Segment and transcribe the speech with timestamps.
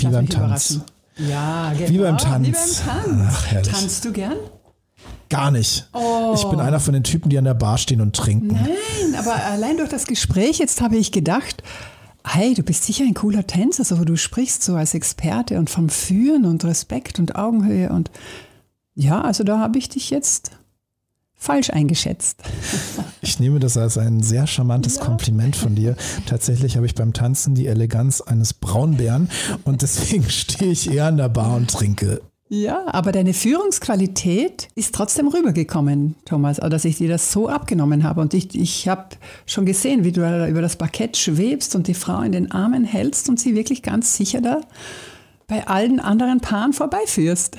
[0.00, 0.70] Ich lasse mich Tanz.
[0.70, 0.82] überraschen.
[1.18, 1.90] Ja, genau.
[1.90, 2.46] Wie beim Tanz.
[2.46, 3.28] Wie beim Tanz.
[3.28, 3.72] Ach, herrlich.
[3.72, 4.36] Tanzt du gern?
[5.28, 5.88] Gar nicht.
[5.92, 6.32] Oh.
[6.34, 8.48] Ich bin einer von den Typen, die an der Bar stehen und trinken.
[8.48, 11.62] Nein, aber allein durch das Gespräch jetzt habe ich gedacht,
[12.24, 15.88] hey, du bist sicher ein cooler Tänzer, so du sprichst so als Experte und vom
[15.88, 18.10] Führen und Respekt und Augenhöhe und
[18.94, 20.50] ja, also da habe ich dich jetzt
[21.40, 22.42] falsch eingeschätzt.
[23.22, 25.04] Ich nehme das als ein sehr charmantes ja.
[25.04, 25.96] Kompliment von dir.
[26.26, 29.30] Tatsächlich habe ich beim Tanzen die Eleganz eines Braunbären
[29.64, 32.20] und deswegen stehe ich eher an der Bar und trinke
[32.52, 38.20] ja, aber deine Führungsqualität ist trotzdem rübergekommen, Thomas, dass ich dir das so abgenommen habe.
[38.20, 39.10] Und ich, ich habe
[39.46, 42.82] schon gesehen, wie du da über das Parkett schwebst und die Frau in den Armen
[42.82, 44.62] hältst und sie wirklich ganz sicher da
[45.50, 47.56] bei allen anderen Paaren vorbeiführst.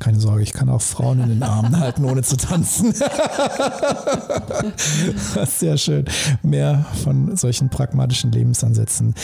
[0.00, 2.92] Keine Sorge, ich kann auch Frauen in den Armen halten, ohne zu tanzen.
[5.46, 6.06] Sehr schön.
[6.42, 9.14] Mehr von solchen pragmatischen Lebensansätzen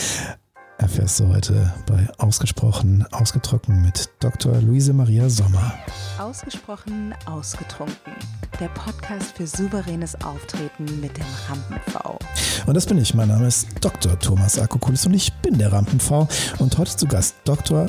[0.77, 4.55] erfährst du heute bei Ausgesprochen Ausgetrunken mit Dr.
[4.61, 5.73] Luise Maria Sommer.
[6.19, 8.13] Ausgesprochen Ausgetrunken,
[8.59, 12.19] der Podcast für souveränes Auftreten mit dem Rampen-V.
[12.65, 13.13] Und das bin ich.
[13.13, 14.19] Mein Name ist Dr.
[14.19, 16.27] Thomas Akokulis und ich bin der Rampen-V.
[16.59, 17.87] Und heute zu Gast Dr.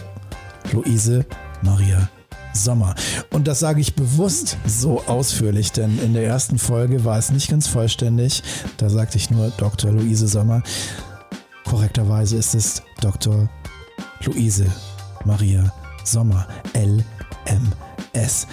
[0.72, 1.24] Luise
[1.62, 2.08] Maria
[2.52, 2.94] Sommer.
[3.32, 7.50] Und das sage ich bewusst so ausführlich, denn in der ersten Folge war es nicht
[7.50, 8.42] ganz vollständig.
[8.78, 9.92] Da sagte ich nur Dr.
[9.92, 10.62] Luise Sommer.
[11.66, 13.48] Korrekterweise ist es Dr.
[14.24, 14.66] Luise
[15.24, 15.72] Maria
[16.04, 18.46] Sommer, LMS.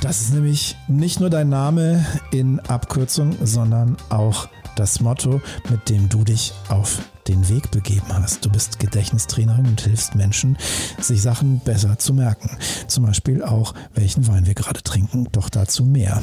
[0.00, 6.08] Das ist nämlich nicht nur dein Name in Abkürzung, sondern auch das Motto, mit dem
[6.08, 8.44] du dich auf den Weg begeben hast.
[8.44, 10.58] Du bist Gedächtnistrainerin und hilfst Menschen,
[11.00, 12.50] sich Sachen besser zu merken.
[12.86, 16.20] Zum Beispiel auch, welchen Wein wir gerade trinken, doch dazu mehr.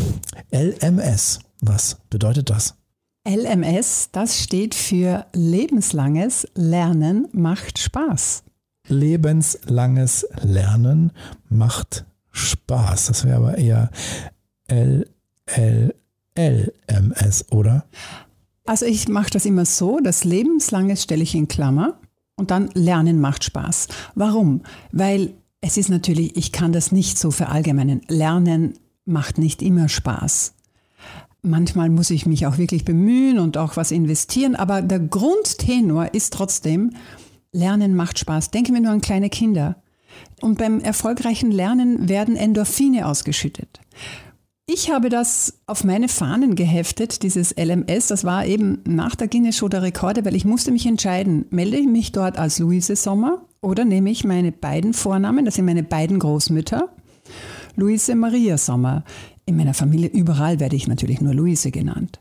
[0.52, 2.76] LMS, was bedeutet das?
[3.28, 8.44] LMS, das steht für lebenslanges Lernen macht Spaß.
[8.90, 11.14] Lebenslanges Lernen
[11.50, 13.06] macht Spaß.
[13.08, 13.90] Das wäre aber eher
[16.36, 17.86] LLLMS, oder?
[18.66, 22.00] Also ich mache das immer so, das lebenslanges stelle ich in Klammer
[22.36, 23.88] und dann Lernen macht Spaß.
[24.16, 24.64] Warum?
[24.92, 28.02] Weil es ist natürlich, ich kann das nicht so verallgemeinern.
[28.10, 28.74] Lernen
[29.06, 30.56] macht nicht immer Spaß.
[31.44, 36.34] Manchmal muss ich mich auch wirklich bemühen und auch was investieren, aber der Grundtenor ist
[36.34, 36.92] trotzdem,
[37.52, 38.52] Lernen macht Spaß.
[38.52, 39.76] Denke mir nur an kleine Kinder.
[40.42, 43.82] Und beim erfolgreichen Lernen werden Endorphine ausgeschüttet.
[44.66, 48.08] Ich habe das auf meine Fahnen geheftet, dieses LMS.
[48.08, 51.78] Das war eben nach der Guinness Show der Rekorde, weil ich musste mich entscheiden, melde
[51.78, 55.84] ich mich dort als Luise Sommer oder nehme ich meine beiden Vornamen, das sind meine
[55.84, 56.90] beiden Großmütter,
[57.76, 59.04] Luise Maria Sommer.
[59.46, 62.20] In meiner Familie überall werde ich natürlich nur Luise genannt.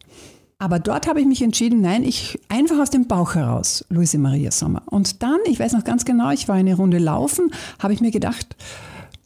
[0.59, 4.53] Aber dort habe ich mich entschieden, nein, ich einfach aus dem Bauch heraus, Luise Maria
[4.53, 4.83] Sommer.
[4.87, 7.51] Und dann, ich weiß noch ganz genau, ich war eine Runde laufen,
[7.81, 8.55] habe ich mir gedacht,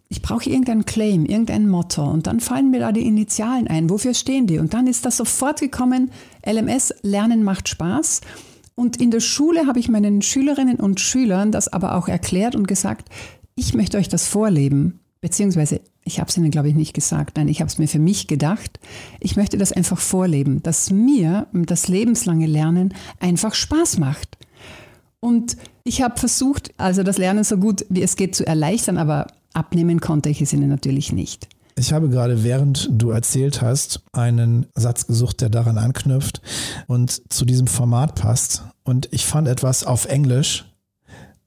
[0.09, 2.09] ich brauche irgendeinen Claim, irgendein Motto.
[2.09, 3.91] Und dann fallen mir da die Initialen ein.
[3.91, 4.59] Wofür stehen die?
[4.59, 6.11] Und dann ist das sofort gekommen,
[6.47, 8.21] LMS, Lernen macht Spaß.
[8.75, 12.69] Und in der Schule habe ich meinen Schülerinnen und Schülern das aber auch erklärt und
[12.69, 13.09] gesagt,
[13.57, 17.37] ich möchte euch das vorleben, beziehungsweise ich habe es Ihnen, glaube ich, nicht gesagt.
[17.37, 18.79] Nein, ich habe es mir für mich gedacht.
[19.19, 24.39] Ich möchte das einfach vorleben, dass mir das lebenslange Lernen einfach Spaß macht.
[25.19, 29.27] Und ich habe versucht, also das Lernen so gut wie es geht zu erleichtern, aber
[29.53, 31.49] abnehmen konnte ich es Ihnen natürlich nicht.
[31.79, 36.41] Ich habe gerade, während du erzählt hast, einen Satz gesucht, der daran anknüpft
[36.87, 38.65] und zu diesem Format passt.
[38.83, 40.65] Und ich fand etwas auf Englisch.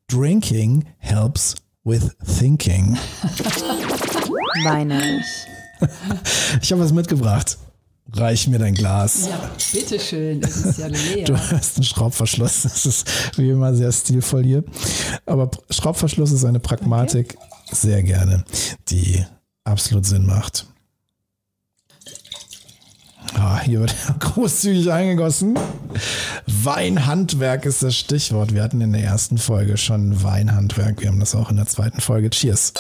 [0.08, 2.97] Drinking helps with thinking.
[4.63, 5.23] Weine
[6.62, 7.57] Ich habe was mitgebracht.
[8.12, 9.28] Reich mir dein Glas.
[9.28, 11.25] Ja, bitteschön, das ist ja leer.
[11.25, 14.63] Du hast einen Schraubverschluss, das ist wie immer sehr stilvoll hier.
[15.28, 17.75] Aber Schraubverschluss ist eine Pragmatik, okay.
[17.75, 18.44] sehr gerne,
[18.90, 19.23] die
[19.63, 20.66] absolut Sinn macht.
[23.38, 25.57] Ah, hier wird großzügig eingegossen.
[26.47, 28.53] Weinhandwerk ist das Stichwort.
[28.53, 31.01] Wir hatten in der ersten Folge schon Weinhandwerk.
[31.01, 32.29] Wir haben das auch in der zweiten Folge.
[32.29, 32.73] Cheers.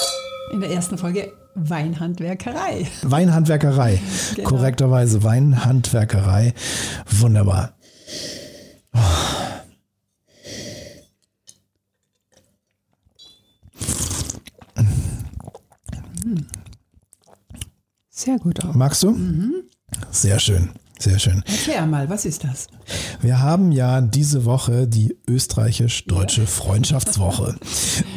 [0.51, 2.87] In der ersten Folge Weinhandwerkerei.
[3.03, 3.99] Weinhandwerkerei.
[4.35, 4.49] Genau.
[4.49, 6.53] Korrekterweise Weinhandwerkerei.
[7.09, 7.73] Wunderbar.
[8.93, 8.99] Oh.
[18.09, 18.75] Sehr gut auch.
[18.75, 19.11] Magst du?
[19.11, 19.68] Mhm.
[20.11, 20.69] Sehr schön.
[20.99, 21.41] Sehr schön.
[21.45, 22.67] Erklär mal, was ist das?
[23.21, 26.45] Wir haben ja diese Woche die österreichisch-deutsche.
[26.45, 27.55] Freundschaftswoche.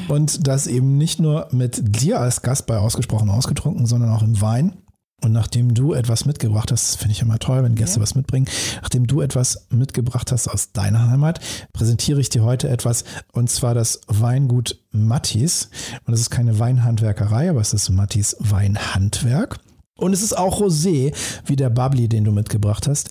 [0.09, 4.41] Und das eben nicht nur mit dir als Gast bei Ausgesprochen Ausgetrunken, sondern auch im
[4.41, 4.75] Wein.
[5.23, 8.03] Und nachdem du etwas mitgebracht hast, finde ich immer toll, wenn Gäste ja.
[8.03, 8.49] was mitbringen,
[8.83, 11.39] nachdem du etwas mitgebracht hast aus deiner Heimat,
[11.73, 15.71] präsentiere ich dir heute etwas und zwar das Weingut Mattis.
[16.05, 19.61] Und es ist keine Weinhandwerkerei, aber es ist Mattis Weinhandwerk.
[19.99, 21.15] Und es ist auch Rosé,
[21.47, 23.11] wie der Bubbly, den du mitgebracht hast.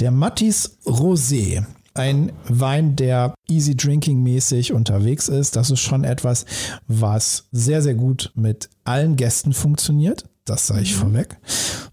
[0.00, 1.64] Der Mattis Rosé.
[1.94, 5.56] Ein Wein, der easy drinking mäßig unterwegs ist.
[5.56, 6.46] Das ist schon etwas,
[6.88, 10.24] was sehr, sehr gut mit allen Gästen funktioniert.
[10.46, 11.00] Das sage ich mhm.
[11.00, 11.38] vorweg.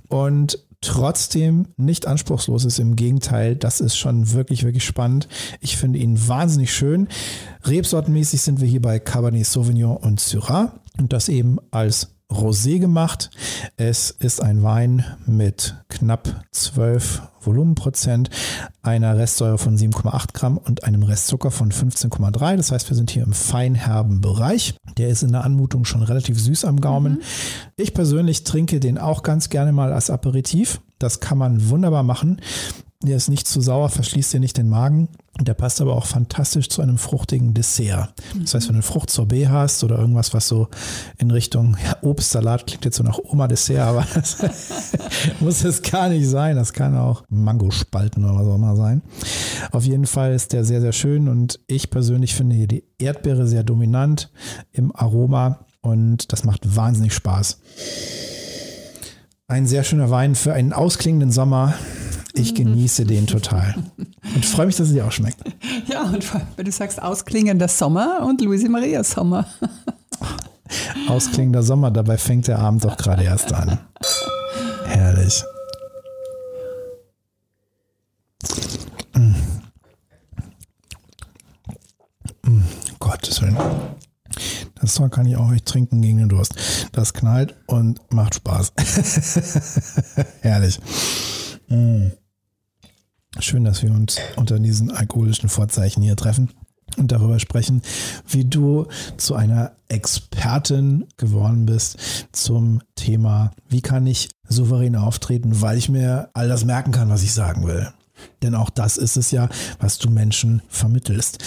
[0.08, 2.80] Und trotzdem nicht anspruchslos ist.
[2.80, 5.28] Im Gegenteil, das ist schon wirklich, wirklich spannend.
[5.60, 7.10] Ich finde ihn wahnsinnig schön.
[7.64, 13.32] Rebsortenmäßig sind wir hier bei Cabernet Sauvignon und Syrah und das eben als Rosé gemacht.
[13.78, 18.30] Es ist ein Wein mit knapp 12 Volumenprozent,
[18.82, 22.58] einer Restsäure von 7,8 Gramm und einem Restzucker von 15,3.
[22.58, 24.76] Das heißt, wir sind hier im feinherben Bereich.
[24.98, 27.14] Der ist in der Anmutung schon relativ süß am Gaumen.
[27.14, 27.22] Mhm.
[27.78, 30.82] Ich persönlich trinke den auch ganz gerne mal als Aperitif.
[31.00, 32.42] Das kann man wunderbar machen.
[33.02, 35.08] Der ist nicht zu sauer, verschließt dir nicht den Magen.
[35.40, 38.14] Der passt aber auch fantastisch zu einem fruchtigen Dessert.
[38.40, 40.68] Das heißt, wenn du ein Fruchtsorbet hast oder irgendwas, was so
[41.18, 44.38] in Richtung ja, Obstsalat klingt jetzt so nach Oma-Dessert, aber das
[45.40, 46.58] muss es gar nicht sein.
[46.58, 49.02] Das kann auch Mangospalten oder was auch immer sein.
[49.72, 53.48] Auf jeden Fall ist der sehr, sehr schön und ich persönlich finde hier die Erdbeere
[53.48, 54.32] sehr dominant
[54.74, 57.60] im Aroma und das macht wahnsinnig Spaß.
[59.48, 61.74] Ein sehr schöner Wein für einen ausklingenden Sommer.
[62.34, 63.76] Ich genieße den total.
[64.36, 65.40] Und freue mich, dass es dir auch schmeckt.
[65.88, 66.24] Ja, und
[66.56, 69.48] weil du sagst ausklingender Sommer und Luise Maria Sommer.
[71.08, 73.80] Ausklingender Sommer, dabei fängt der Abend doch gerade erst an.
[74.86, 75.44] Herrlich.
[79.16, 79.34] Mm.
[82.44, 82.64] Mm,
[83.00, 83.58] Gottes Willen.
[84.80, 86.54] Das Zeug kann ich auch nicht trinken gegen den Durst.
[86.92, 88.74] Das knallt und macht Spaß.
[90.42, 90.80] Herrlich.
[91.68, 92.10] Mm.
[93.38, 96.50] Schön, dass wir uns unter diesen alkoholischen Vorzeichen hier treffen
[96.98, 97.84] und darüber sprechen,
[98.28, 98.88] wie du
[99.18, 106.30] zu einer Expertin geworden bist zum Thema, wie kann ich souverän auftreten, weil ich mir
[106.34, 107.94] all das merken kann, was ich sagen will.
[108.42, 109.48] Denn auch das ist es ja,
[109.80, 111.38] was du Menschen vermittelst.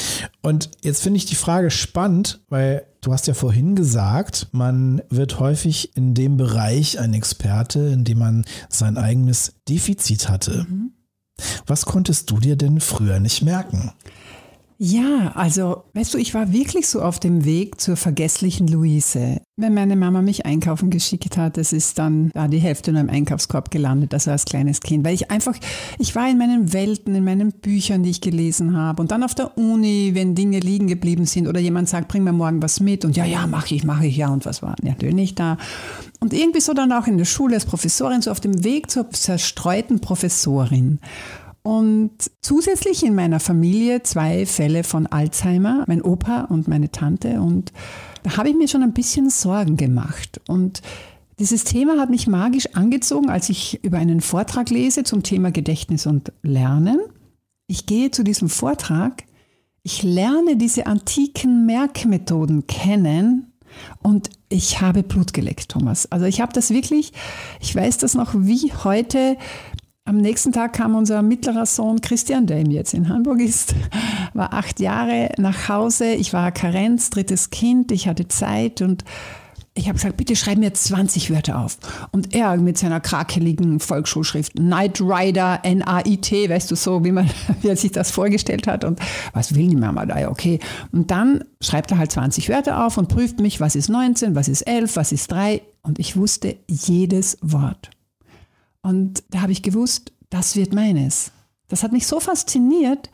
[0.40, 5.38] Und jetzt finde ich die Frage spannend, weil du hast ja vorhin gesagt, man wird
[5.38, 10.66] häufig in dem Bereich ein Experte, in dem man sein eigenes Defizit hatte.
[10.68, 10.92] Mhm.
[11.66, 13.92] Was konntest du dir denn früher nicht merken?
[14.84, 19.40] Ja, also, weißt du, ich war wirklich so auf dem Weg zur vergesslichen Luise.
[19.56, 23.08] Wenn meine Mama mich einkaufen geschickt hat, das ist dann da die Hälfte nur im
[23.08, 25.54] Einkaufskorb gelandet, also als kleines Kind, weil ich einfach,
[26.00, 29.36] ich war in meinen Welten, in meinen Büchern, die ich gelesen habe und dann auf
[29.36, 33.04] der Uni, wenn Dinge liegen geblieben sind oder jemand sagt, bring mir morgen was mit
[33.04, 35.58] und ja, ja, mache ich, mache ich, ja und was war natürlich nicht da.
[36.18, 39.08] Und irgendwie so dann auch in der Schule als Professorin, so auf dem Weg zur
[39.10, 40.98] zerstreuten Professorin.
[41.62, 47.40] Und zusätzlich in meiner Familie zwei Fälle von Alzheimer, mein Opa und meine Tante.
[47.40, 47.72] Und
[48.24, 50.40] da habe ich mir schon ein bisschen Sorgen gemacht.
[50.48, 50.82] Und
[51.38, 56.06] dieses Thema hat mich magisch angezogen, als ich über einen Vortrag lese zum Thema Gedächtnis
[56.06, 56.98] und Lernen.
[57.68, 59.24] Ich gehe zu diesem Vortrag,
[59.84, 63.52] ich lerne diese antiken Merkmethoden kennen
[64.02, 66.10] und ich habe Blut geleckt, Thomas.
[66.12, 67.12] Also ich habe das wirklich,
[67.60, 69.36] ich weiß das noch wie heute,
[70.04, 73.74] am nächsten Tag kam unser mittlerer Sohn Christian, der ihm jetzt in Hamburg ist,
[74.34, 76.12] war acht Jahre nach Hause.
[76.12, 79.04] Ich war Karenz, drittes Kind, ich hatte Zeit und
[79.74, 81.78] ich habe gesagt, bitte schreib mir 20 Wörter auf.
[82.10, 87.30] Und er mit seiner krakeligen Volksschulschrift Knight Rider, N-A-I-T, weißt du so, wie, man,
[87.62, 88.84] wie er sich das vorgestellt hat.
[88.84, 89.00] Und
[89.32, 90.28] was will die Mama da?
[90.28, 90.58] Okay.
[90.92, 94.48] Und dann schreibt er halt 20 Wörter auf und prüft mich, was ist 19, was
[94.48, 95.62] ist 11, was ist 3.
[95.82, 97.90] Und ich wusste jedes Wort.
[98.82, 101.32] Und da habe ich gewusst, das wird meines.
[101.68, 103.10] Das hat mich so fasziniert,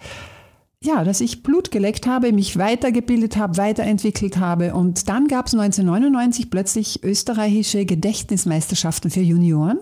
[0.82, 4.74] ja, dass ich Blut geleckt habe, mich weitergebildet habe, weiterentwickelt habe.
[4.74, 9.80] Und dann gab es 1999 plötzlich österreichische Gedächtnismeisterschaften für Junioren.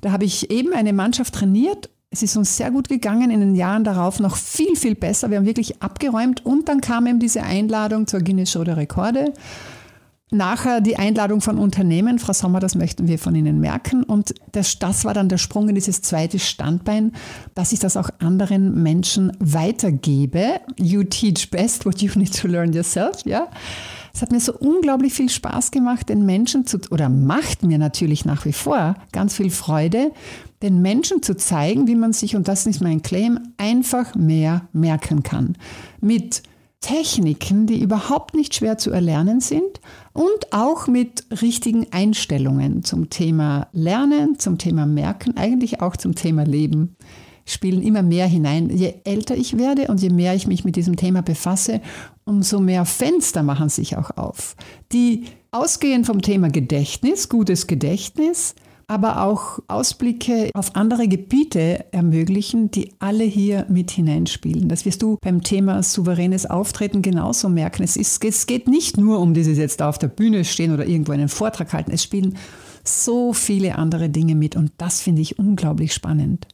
[0.00, 1.90] Da habe ich eben eine Mannschaft trainiert.
[2.10, 5.30] Es ist uns sehr gut gegangen, in den Jahren darauf noch viel, viel besser.
[5.30, 9.32] Wir haben wirklich abgeräumt und dann kam eben diese Einladung zur Guinness Show der Rekorde.
[10.30, 14.02] Nachher die Einladung von Unternehmen, Frau Sommer, das möchten wir von Ihnen merken.
[14.02, 17.12] Und das, das war dann der Sprung in dieses zweite Standbein,
[17.54, 20.60] dass ich das auch anderen Menschen weitergebe.
[20.78, 23.48] You teach best what you need to learn yourself, ja.
[24.14, 28.24] Es hat mir so unglaublich viel Spaß gemacht, den Menschen zu, oder macht mir natürlich
[28.24, 30.12] nach wie vor ganz viel Freude,
[30.62, 35.24] den Menschen zu zeigen, wie man sich, und das ist mein Claim, einfach mehr merken
[35.24, 35.56] kann.
[36.00, 36.44] Mit
[36.84, 39.80] Techniken, die überhaupt nicht schwer zu erlernen sind
[40.12, 46.44] und auch mit richtigen Einstellungen zum Thema Lernen, zum Thema Merken, eigentlich auch zum Thema
[46.44, 46.96] Leben
[47.46, 48.68] spielen immer mehr hinein.
[48.68, 51.80] Je älter ich werde und je mehr ich mich mit diesem Thema befasse,
[52.26, 54.54] umso mehr Fenster machen sich auch auf,
[54.92, 58.54] die ausgehend vom Thema Gedächtnis, gutes Gedächtnis,
[58.86, 64.68] aber auch Ausblicke auf andere Gebiete ermöglichen, die alle hier mit hineinspielen.
[64.68, 67.82] Das wirst du beim Thema souveränes Auftreten genauso merken.
[67.82, 70.86] Es, ist, es geht nicht nur um dieses jetzt da auf der Bühne stehen oder
[70.86, 71.92] irgendwo einen Vortrag halten.
[71.92, 72.36] Es spielen
[72.84, 76.46] so viele andere Dinge mit und das finde ich unglaublich spannend.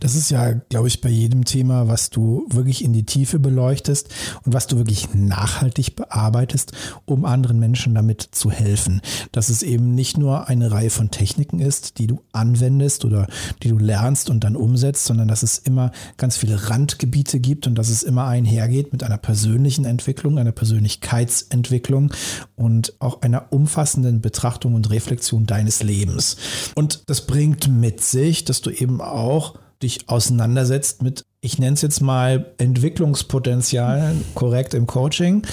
[0.00, 4.08] Das ist ja, glaube ich, bei jedem Thema, was du wirklich in die Tiefe beleuchtest
[4.44, 6.72] und was du wirklich nachhaltig bearbeitest,
[7.06, 9.00] um anderen Menschen damit zu helfen.
[9.32, 13.26] Dass es eben nicht nur eine Reihe von Techniken ist, die du anwendest oder
[13.62, 17.74] die du lernst und dann umsetzt, sondern dass es immer ganz viele Randgebiete gibt und
[17.76, 22.12] dass es immer einhergeht mit einer persönlichen Entwicklung, einer Persönlichkeitsentwicklung
[22.56, 26.36] und auch einer umfassenden Betrachtung und Reflexion deines Lebens.
[26.74, 29.53] Und das bringt mit sich, dass du eben auch
[29.84, 35.46] dich auseinandersetzt mit, ich nenne es jetzt mal Entwicklungspotenzial, korrekt im Coaching.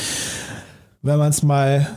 [1.02, 1.88] Wenn man es mal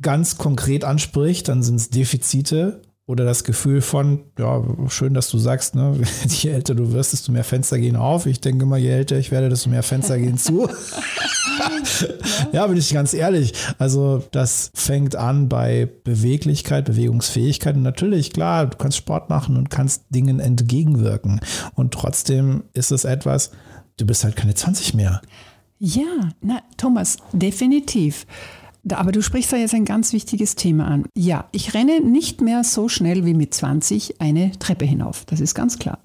[0.00, 5.38] ganz konkret anspricht, dann sind es Defizite oder das Gefühl von, ja, schön, dass du
[5.38, 8.26] sagst, ne, je älter du wirst, desto mehr Fenster gehen auf.
[8.26, 10.68] Ich denke mal, je älter ich werde, desto mehr Fenster gehen zu.
[12.52, 13.52] ja, bin ich ganz ehrlich.
[13.78, 17.76] Also das fängt an bei Beweglichkeit, Bewegungsfähigkeit.
[17.76, 21.40] Und natürlich, klar, du kannst Sport machen und kannst Dingen entgegenwirken.
[21.74, 23.50] Und trotzdem ist es etwas,
[23.98, 25.20] du bist halt keine 20 mehr.
[25.78, 28.26] Ja, na, Thomas, definitiv.
[28.90, 31.04] Aber du sprichst da jetzt ein ganz wichtiges Thema an.
[31.16, 35.24] Ja, ich renne nicht mehr so schnell wie mit 20 eine Treppe hinauf.
[35.24, 35.98] Das ist ganz klar.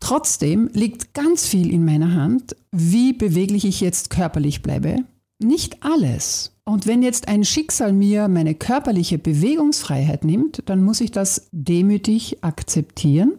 [0.00, 4.98] Trotzdem liegt ganz viel in meiner Hand, wie beweglich ich jetzt körperlich bleibe.
[5.42, 6.52] Nicht alles.
[6.64, 12.42] Und wenn jetzt ein Schicksal mir meine körperliche Bewegungsfreiheit nimmt, dann muss ich das demütig
[12.42, 13.32] akzeptieren.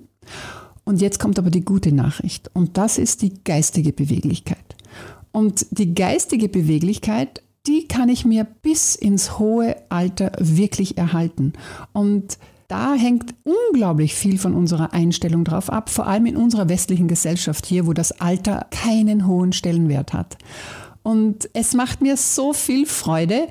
[0.84, 2.52] Und jetzt kommt aber die gute Nachricht.
[2.54, 4.76] Und das ist die geistige Beweglichkeit.
[5.32, 11.54] Und die geistige Beweglichkeit die kann ich mir bis ins hohe Alter wirklich erhalten.
[11.94, 17.08] Und da hängt unglaublich viel von unserer Einstellung drauf ab, vor allem in unserer westlichen
[17.08, 20.38] Gesellschaft hier, wo das Alter keinen hohen Stellenwert hat.
[21.04, 23.48] Und es macht mir so viel Freude,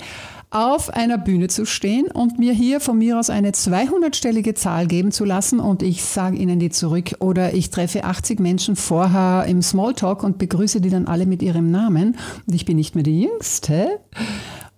[0.54, 5.10] auf einer Bühne zu stehen und mir hier von mir aus eine 200-stellige Zahl geben
[5.10, 9.62] zu lassen und ich sage ihnen die zurück oder ich treffe 80 Menschen vorher im
[9.62, 13.22] Smalltalk und begrüße die dann alle mit ihrem Namen und ich bin nicht mehr die
[13.22, 13.98] Jüngste.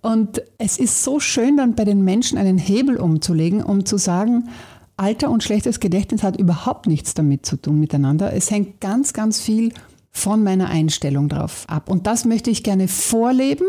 [0.01, 4.49] Und es ist so schön, dann bei den Menschen einen Hebel umzulegen, um zu sagen,
[4.95, 8.33] Alter und schlechtes Gedächtnis hat überhaupt nichts damit zu tun miteinander.
[8.33, 9.73] Es hängt ganz, ganz viel
[10.09, 11.87] von meiner Einstellung drauf ab.
[11.87, 13.67] Und das möchte ich gerne vorleben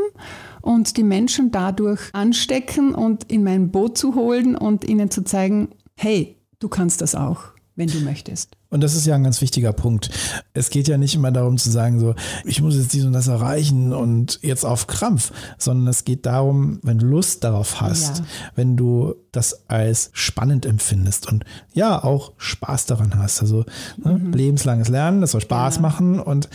[0.69, 5.71] und die Menschen dadurch anstecken und in mein Boot zu holen und ihnen zu zeigen,
[5.97, 8.55] hey, du kannst das auch, wenn du möchtest.
[8.69, 10.11] Und das ist ja ein ganz wichtiger Punkt.
[10.53, 13.29] Es geht ja nicht immer darum zu sagen, so, ich muss jetzt dies und das
[13.29, 18.25] erreichen und jetzt auf Krampf, sondern es geht darum, wenn du Lust darauf hast, ja.
[18.55, 23.41] wenn du das als spannend empfindest und ja, auch Spaß daran hast.
[23.41, 23.65] Also
[24.03, 24.33] ne, mhm.
[24.33, 25.83] lebenslanges Lernen, das soll Spaß ja.
[25.83, 26.19] machen.
[26.21, 26.49] Und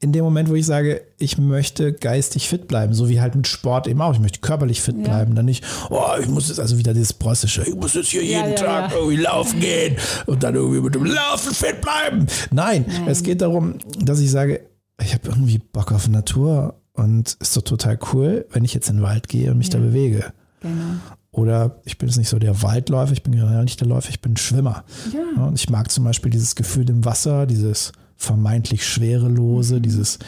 [0.00, 3.46] in dem Moment, wo ich sage, ich möchte geistig fit bleiben, so wie halt mit
[3.46, 5.04] Sport eben auch, ich möchte körperlich fit ja.
[5.04, 8.24] bleiben, dann nicht, oh, ich muss jetzt also wieder dieses Preußische, ich muss jetzt hier
[8.24, 9.96] jeden Tag irgendwie laufen gehen
[10.26, 12.26] und dann irgendwie mit dem Laufen fit bleiben.
[12.50, 14.60] Nein, Nein, es geht darum, dass ich sage,
[15.02, 18.96] ich habe irgendwie Bock auf Natur und ist doch total cool, wenn ich jetzt in
[18.96, 19.74] den Wald gehe und mich ja.
[19.74, 20.32] da bewege.
[20.60, 21.00] Genau.
[21.32, 24.20] Oder ich bin jetzt nicht so der Waldläufer, ich bin generell nicht der Läufer, ich
[24.20, 24.84] bin Schwimmer.
[25.12, 25.44] Ja.
[25.44, 29.82] Und ich mag zum Beispiel dieses Gefühl im Wasser, dieses vermeintlich schwerelose, mhm.
[29.82, 30.18] dieses,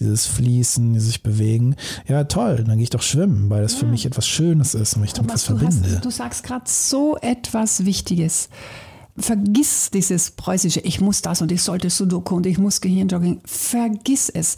[0.00, 1.76] dieses Fließen, dieses sich bewegen.
[2.08, 3.80] Ja, toll, dann gehe ich doch schwimmen, weil das ja.
[3.80, 5.96] für mich etwas Schönes ist und ich damit was verbinde.
[5.96, 8.48] Hast, du sagst gerade so etwas Wichtiges
[9.16, 13.40] vergiss dieses preußische, ich muss das und ich sollte Sudoku und ich muss Gehirnjogging.
[13.44, 14.56] Vergiss es.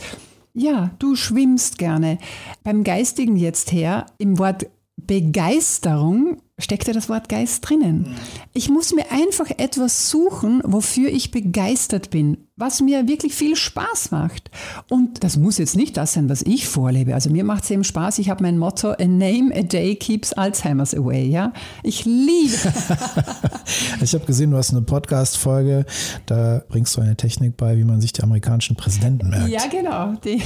[0.53, 2.19] Ja, du schwimmst gerne.
[2.63, 4.67] Beim Geistigen jetzt her, im Wort
[5.07, 8.15] Begeisterung steckt ja das Wort Geist drinnen.
[8.53, 14.13] Ich muss mir einfach etwas suchen, wofür ich begeistert bin, was mir wirklich viel Spaß
[14.13, 14.49] macht.
[14.89, 17.13] Und das muss jetzt nicht das sein, was ich vorlebe.
[17.13, 18.21] Also mir macht es eben Spaß.
[18.21, 21.27] Ich habe mein Motto, a name a day keeps Alzheimer's away.
[21.27, 22.55] Ja, ich liebe.
[24.01, 25.85] ich habe gesehen, du hast eine Podcast-Folge,
[26.27, 29.49] da bringst du eine Technik bei, wie man sich die amerikanischen Präsidenten merkt.
[29.49, 30.15] Ja, genau.
[30.25, 30.41] Die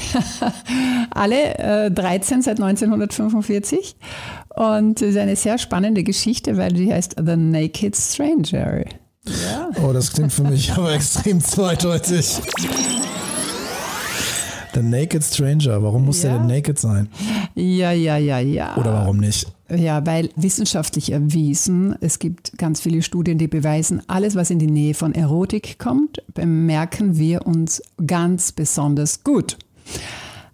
[1.10, 3.96] alle äh, 13 seit 1945.
[4.56, 8.84] Und es ist eine sehr spannende Geschichte, weil die heißt The Naked Stranger.
[9.44, 9.70] Ja.
[9.82, 12.40] Oh, das klingt für mich aber extrem zweideutig.
[14.74, 15.82] The Naked Stranger.
[15.82, 16.30] Warum muss Ja.
[16.30, 17.08] der denn naked sein?
[17.54, 18.76] Ja, ja, ja, ja.
[18.76, 19.46] Oder warum nicht?
[19.74, 24.66] Ja, weil wissenschaftlich erwiesen, es gibt ganz viele Studien, die beweisen, alles, was in die
[24.66, 29.56] Nähe von Erotik kommt, bemerken wir uns ganz besonders gut.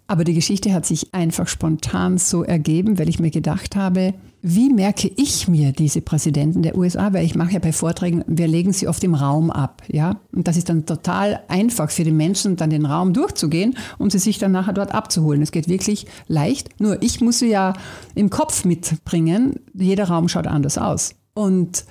[0.07, 4.13] Aber die Geschichte hat sich einfach spontan so ergeben, weil ich mir gedacht habe,
[4.47, 7.11] wie merke ich mir diese Präsidenten der USA?
[7.11, 10.19] Weil ich mache ja bei Vorträgen, wir legen sie oft im Raum ab, ja.
[10.31, 14.19] Und das ist dann total einfach für die Menschen, dann den Raum durchzugehen und sie
[14.19, 15.41] sich dann nachher dort abzuholen.
[15.41, 16.79] Es geht wirklich leicht.
[16.79, 17.73] Nur ich muss sie ja
[18.13, 19.59] im Kopf mitbringen.
[19.73, 21.15] Jeder Raum schaut anders aus.
[21.33, 21.85] Und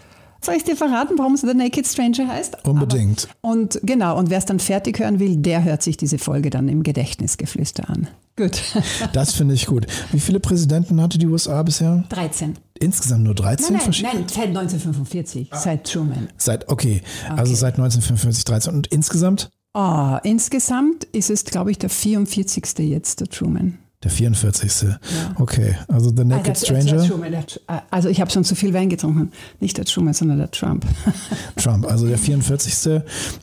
[0.45, 2.65] soll ich dir verraten, warum es The Naked Stranger heißt?
[2.65, 3.29] Unbedingt.
[3.41, 6.69] Und genau, und wer es dann fertig hören will, der hört sich diese Folge dann
[6.69, 8.09] im Gedächtnisgeflüster an.
[8.37, 8.61] Gut.
[9.13, 9.87] Das finde ich gut.
[10.13, 12.05] Wie viele Präsidenten hatte die USA bisher?
[12.09, 12.55] 13.
[12.81, 14.15] Insgesamt nur 13 Nein, nein, verschiedene?
[14.15, 16.29] nein, seit 1945, seit Truman.
[16.37, 17.03] Seit, okay.
[17.29, 18.75] also seit 1945, 13.
[18.75, 22.79] Und insgesamt Ah, insgesamt ist es, glaube ich, der 44.
[22.79, 23.79] jetzt, der Truman.
[24.05, 24.97] Der 44.
[25.39, 28.45] Okay, also The Ah, Naked der, der Stranger, Truman, der, Tr- also ich habe schon
[28.45, 29.33] zu viel Wein getrunken.
[29.61, 30.85] Nicht der Truman, sondern der Trump.
[31.57, 31.87] Trump.
[31.91, 32.75] Also der 44.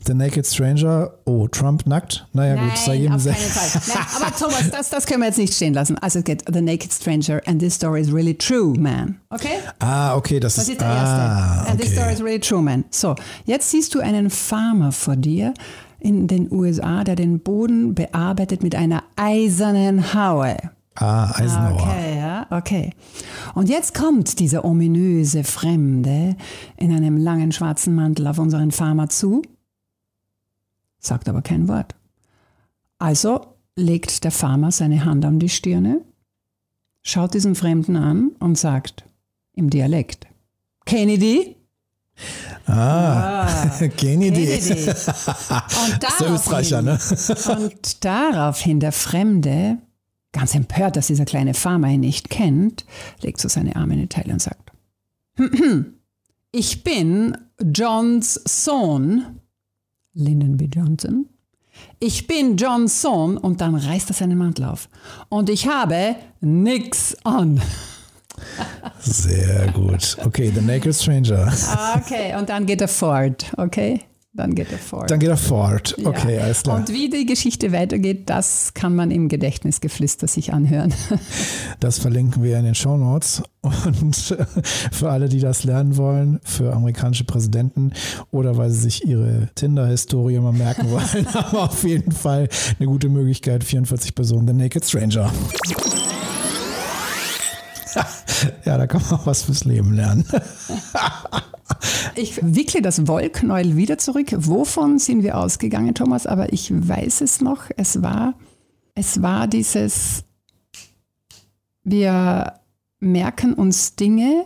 [0.06, 1.12] The Naked Stranger.
[1.24, 2.26] Oh, Trump nackt?
[2.32, 3.24] Naja gut, sei jedem auf.
[3.24, 3.36] Nein,
[4.16, 5.98] aber Thomas, das, das können wir jetzt nicht stehen lassen.
[5.98, 9.16] Also es geht The Naked Stranger and this story is really true, man.
[9.30, 9.58] Okay?
[9.80, 11.14] Ah, okay, das, Das ist, ist der erste.
[11.16, 12.14] ah, And this story okay.
[12.14, 12.84] is really true, man.
[12.90, 13.14] So,
[13.46, 15.54] jetzt siehst du einen Farmer vor dir
[16.02, 20.56] in den USA, der den Boden bearbeitet mit einer eisernen Haue.
[20.94, 21.80] Ah, Eisenhower.
[21.80, 22.90] Okay, ja, okay.
[23.54, 26.36] Und jetzt kommt dieser ominöse Fremde
[26.76, 29.42] in einem langen schwarzen Mantel auf unseren Farmer zu,
[30.98, 31.94] sagt aber kein Wort.
[32.98, 36.02] Also legt der Farmer seine Hand an die Stirne,
[37.02, 39.04] schaut diesen Fremden an und sagt
[39.54, 40.26] im Dialekt,
[40.84, 41.56] Kennedy?
[42.66, 43.46] Ah,
[43.96, 44.58] keine Idee.
[44.58, 44.90] Kennedy.
[44.90, 46.98] Und daraufhin- ne?
[47.56, 49.78] Und daraufhin der Fremde,
[50.32, 52.84] ganz empört, dass dieser kleine Farmer ihn nicht kennt,
[53.20, 54.72] legt so seine Arme in die Taille und sagt,
[56.52, 59.40] ich bin Johns Sohn,
[60.14, 60.66] Lyndon B.
[60.72, 61.26] Johnson.
[61.98, 64.88] Ich bin Johns Sohn und dann reißt er seinen Mantel auf.
[65.30, 67.60] Und ich habe nix an.
[69.00, 70.16] Sehr gut.
[70.24, 71.52] Okay, The Naked Stranger.
[71.96, 74.00] Okay, und dann geht er fort, okay?
[74.34, 75.10] Dann geht er fort.
[75.10, 75.94] Dann geht er fort.
[75.98, 76.08] Ja.
[76.08, 76.76] Okay, alles klar.
[76.76, 80.94] Und wie die Geschichte weitergeht, das kann man im Gedächtnisgeflüster sich anhören.
[81.80, 83.42] Das verlinken wir in den Show Notes.
[83.60, 84.14] Und
[84.92, 87.92] für alle, die das lernen wollen, für amerikanische Präsidenten
[88.30, 92.86] oder weil sie sich ihre Tinder-Historie mal merken wollen, haben wir auf jeden Fall eine
[92.86, 93.64] gute Möglichkeit.
[93.64, 95.32] 44 Personen, The Naked Stranger.
[98.64, 100.24] Ja, da kann man auch was fürs Leben lernen.
[102.14, 104.28] Ich wickle das Wollknäuel wieder zurück.
[104.36, 106.26] Wovon sind wir ausgegangen, Thomas?
[106.26, 107.64] Aber ich weiß es noch.
[107.76, 108.34] Es war,
[108.94, 110.24] es war dieses,
[111.82, 112.60] wir
[113.00, 114.44] merken uns Dinge,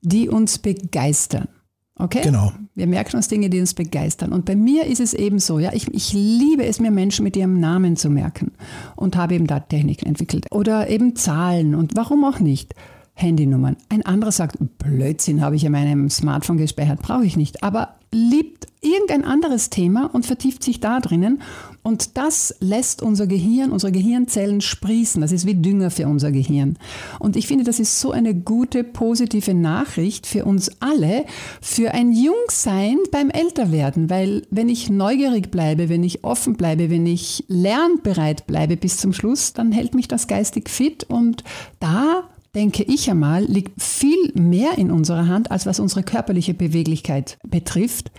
[0.00, 1.48] die uns begeistern.
[1.96, 2.22] Okay?
[2.22, 2.52] Genau.
[2.74, 4.32] Wir merken uns Dinge, die uns begeistern.
[4.32, 7.36] Und bei mir ist es eben so, ja, ich, ich liebe es mir, Menschen mit
[7.36, 8.52] ihrem Namen zu merken
[8.96, 10.46] und habe eben da Techniken entwickelt.
[10.50, 12.74] Oder eben Zahlen und warum auch nicht.
[13.16, 13.76] Handynummern.
[13.88, 17.62] Ein anderer sagt, Blödsinn habe ich in meinem Smartphone gespeichert, brauche ich nicht.
[17.62, 21.40] Aber liebt irgendein anderes Thema und vertieft sich da drinnen.
[21.84, 25.20] Und das lässt unser Gehirn, unsere Gehirnzellen sprießen.
[25.20, 26.78] Das ist wie Dünger für unser Gehirn.
[27.18, 31.26] Und ich finde, das ist so eine gute, positive Nachricht für uns alle,
[31.60, 34.08] für ein Jungsein beim Älterwerden.
[34.08, 39.12] Weil wenn ich neugierig bleibe, wenn ich offen bleibe, wenn ich lernbereit bleibe bis zum
[39.12, 41.04] Schluss, dann hält mich das geistig fit.
[41.04, 41.44] Und
[41.80, 47.36] da denke ich einmal, liegt viel mehr in unserer Hand, als was unsere körperliche Beweglichkeit
[47.42, 48.10] betrifft.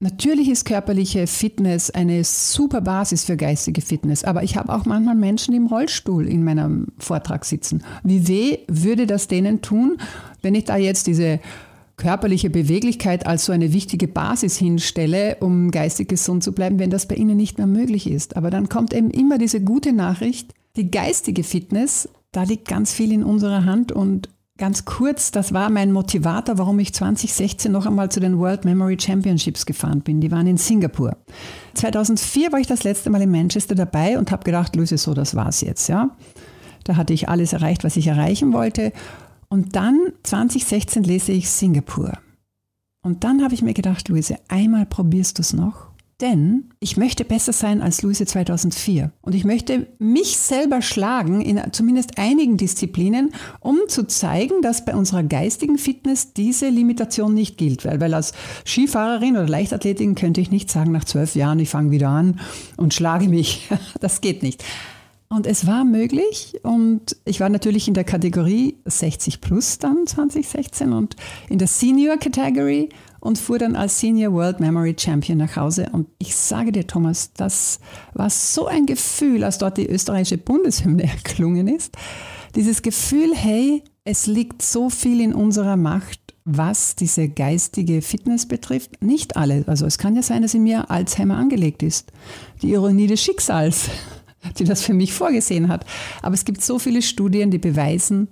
[0.00, 5.16] Natürlich ist körperliche Fitness eine super Basis für geistige Fitness, aber ich habe auch manchmal
[5.16, 7.82] Menschen im Rollstuhl in meinem Vortrag sitzen.
[8.04, 9.98] Wie weh würde das denen tun,
[10.40, 11.40] wenn ich da jetzt diese
[11.96, 17.08] körperliche Beweglichkeit als so eine wichtige Basis hinstelle, um geistig gesund zu bleiben, wenn das
[17.08, 18.36] bei ihnen nicht mehr möglich ist.
[18.36, 23.10] Aber dann kommt eben immer diese gute Nachricht, die geistige Fitness, da liegt ganz viel
[23.10, 28.10] in unserer Hand und Ganz kurz, das war mein Motivator, warum ich 2016 noch einmal
[28.10, 30.20] zu den World Memory Championships gefahren bin.
[30.20, 31.16] Die waren in Singapur.
[31.74, 35.36] 2004 war ich das letzte Mal in Manchester dabei und habe gedacht, Luise, so, das
[35.36, 36.10] war's jetzt, ja.
[36.82, 38.92] Da hatte ich alles erreicht, was ich erreichen wollte.
[39.48, 42.18] Und dann 2016 lese ich Singapur.
[43.00, 45.87] Und dann habe ich mir gedacht, Luise, einmal probierst du es noch
[46.20, 49.12] Denn ich möchte besser sein als Luise 2004.
[49.20, 54.96] Und ich möchte mich selber schlagen in zumindest einigen Disziplinen, um zu zeigen, dass bei
[54.96, 57.84] unserer geistigen Fitness diese Limitation nicht gilt.
[57.84, 58.32] Weil, weil als
[58.64, 62.40] Skifahrerin oder Leichtathletin könnte ich nicht sagen, nach zwölf Jahren, ich fange wieder an
[62.76, 63.68] und schlage mich.
[64.00, 64.64] Das geht nicht.
[65.30, 70.92] Und es war möglich und ich war natürlich in der Kategorie 60 plus dann 2016
[70.92, 71.16] und
[71.50, 72.88] in der Senior Category
[73.20, 75.88] und fuhr dann als Senior World Memory Champion nach Hause.
[75.92, 77.80] Und ich sage dir, Thomas, das
[78.14, 81.96] war so ein Gefühl, als dort die österreichische Bundeshymne erklungen ist.
[82.54, 89.02] Dieses Gefühl, hey, es liegt so viel in unserer Macht, was diese geistige Fitness betrifft.
[89.02, 89.64] Nicht alle.
[89.66, 92.10] Also es kann ja sein, dass in mir Alzheimer angelegt ist.
[92.62, 93.90] Die Ironie des Schicksals,
[94.58, 95.84] die das für mich vorgesehen hat.
[96.22, 98.28] Aber es gibt so viele Studien, die beweisen,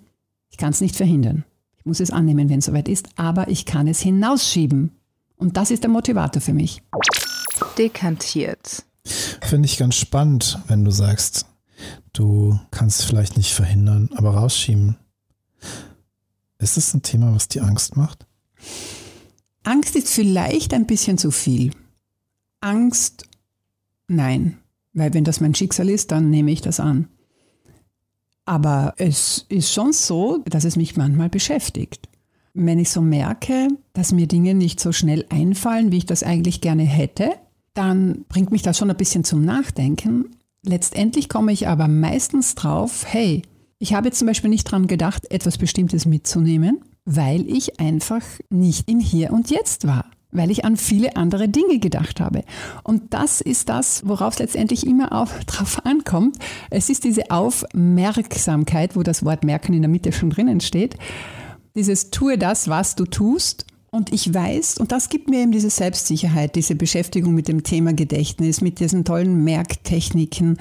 [0.50, 1.44] ich kann es nicht verhindern
[1.86, 4.92] muss es annehmen, wenn es soweit ist, aber ich kann es hinausschieben.
[5.36, 6.82] Und das ist der Motivator für mich.
[7.78, 8.84] Dekantiert.
[9.04, 11.46] Finde ich ganz spannend, wenn du sagst,
[12.12, 14.96] du kannst es vielleicht nicht verhindern, aber rausschieben.
[16.58, 18.26] Ist das ein Thema, was dir Angst macht?
[19.62, 21.72] Angst ist vielleicht ein bisschen zu viel.
[22.60, 23.26] Angst,
[24.08, 24.58] nein.
[24.92, 27.08] Weil wenn das mein Schicksal ist, dann nehme ich das an.
[28.46, 32.08] Aber es ist schon so, dass es mich manchmal beschäftigt.
[32.54, 36.60] Wenn ich so merke, dass mir Dinge nicht so schnell einfallen, wie ich das eigentlich
[36.60, 37.32] gerne hätte,
[37.74, 40.30] dann bringt mich das schon ein bisschen zum Nachdenken.
[40.62, 43.42] Letztendlich komme ich aber meistens drauf, hey,
[43.78, 48.88] ich habe jetzt zum Beispiel nicht daran gedacht, etwas Bestimmtes mitzunehmen, weil ich einfach nicht
[48.88, 52.42] im Hier und Jetzt war weil ich an viele andere Dinge gedacht habe.
[52.82, 56.36] Und das ist das, worauf es letztendlich immer auch drauf ankommt.
[56.70, 60.96] Es ist diese Aufmerksamkeit, wo das Wort merken in der Mitte schon drinnen steht.
[61.74, 63.66] Dieses tue das, was du tust.
[63.90, 67.94] Und ich weiß, und das gibt mir eben diese Selbstsicherheit, diese Beschäftigung mit dem Thema
[67.94, 70.58] Gedächtnis, mit diesen tollen Merktechniken,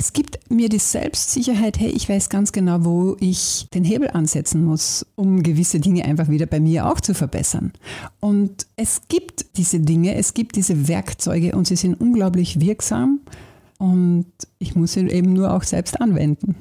[0.00, 4.64] es gibt mir die Selbstsicherheit, hey, ich weiß ganz genau, wo ich den Hebel ansetzen
[4.64, 7.74] muss, um gewisse Dinge einfach wieder bei mir auch zu verbessern.
[8.18, 13.20] Und es gibt diese Dinge, es gibt diese Werkzeuge und sie sind unglaublich wirksam
[13.76, 14.24] und
[14.58, 16.54] ich muss sie eben nur auch selbst anwenden.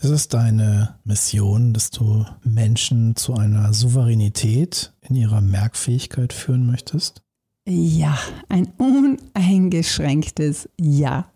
[0.00, 7.20] Ist es deine Mission, dass du Menschen zu einer Souveränität in ihrer Merkfähigkeit führen möchtest?
[7.68, 8.16] Ja,
[8.48, 11.26] ein uneingeschränktes Ja.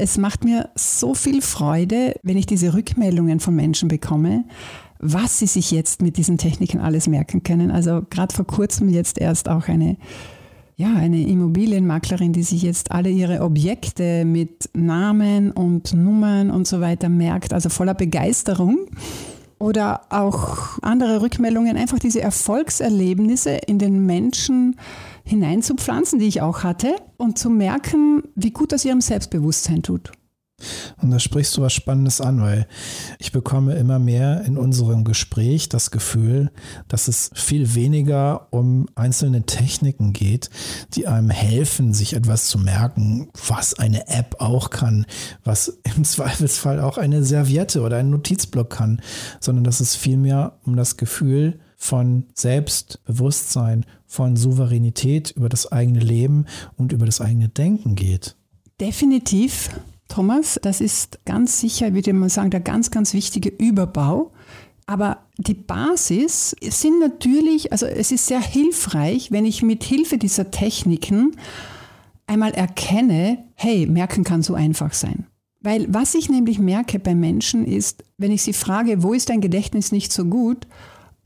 [0.00, 4.44] Es macht mir so viel Freude, wenn ich diese Rückmeldungen von Menschen bekomme,
[5.00, 7.70] was sie sich jetzt mit diesen Techniken alles merken können.
[7.70, 9.96] Also gerade vor kurzem jetzt erst auch eine
[10.76, 16.80] ja, eine Immobilienmaklerin, die sich jetzt alle ihre Objekte mit Namen und Nummern und so
[16.80, 18.86] weiter merkt, also voller Begeisterung.
[19.58, 24.76] Oder auch andere Rückmeldungen, einfach diese Erfolgserlebnisse in den Menschen
[25.28, 30.10] hineinzupflanzen, die ich auch hatte, und zu merken, wie gut das ihrem Selbstbewusstsein tut.
[31.00, 32.66] Und da sprichst du was Spannendes an, weil
[33.20, 36.50] ich bekomme immer mehr in unserem Gespräch das Gefühl,
[36.88, 40.50] dass es viel weniger um einzelne Techniken geht,
[40.94, 45.06] die einem helfen, sich etwas zu merken, was eine App auch kann,
[45.44, 49.00] was im Zweifelsfall auch eine Serviette oder ein Notizblock kann,
[49.38, 56.44] sondern dass es vielmehr um das Gefühl von Selbstbewusstsein, von Souveränität über das eigene Leben
[56.76, 58.36] und über das eigene Denken geht.
[58.80, 59.70] Definitiv.
[60.08, 64.32] Thomas, das ist ganz sicher, würde man sagen, der ganz, ganz wichtige Überbau.
[64.86, 70.50] Aber die Basis sind natürlich, also es ist sehr hilfreich, wenn ich mit Hilfe dieser
[70.50, 71.36] Techniken
[72.26, 75.26] einmal erkenne, hey, merken kann so einfach sein.
[75.60, 79.40] Weil was ich nämlich merke bei Menschen ist, wenn ich sie frage, wo ist dein
[79.40, 80.66] Gedächtnis nicht so gut?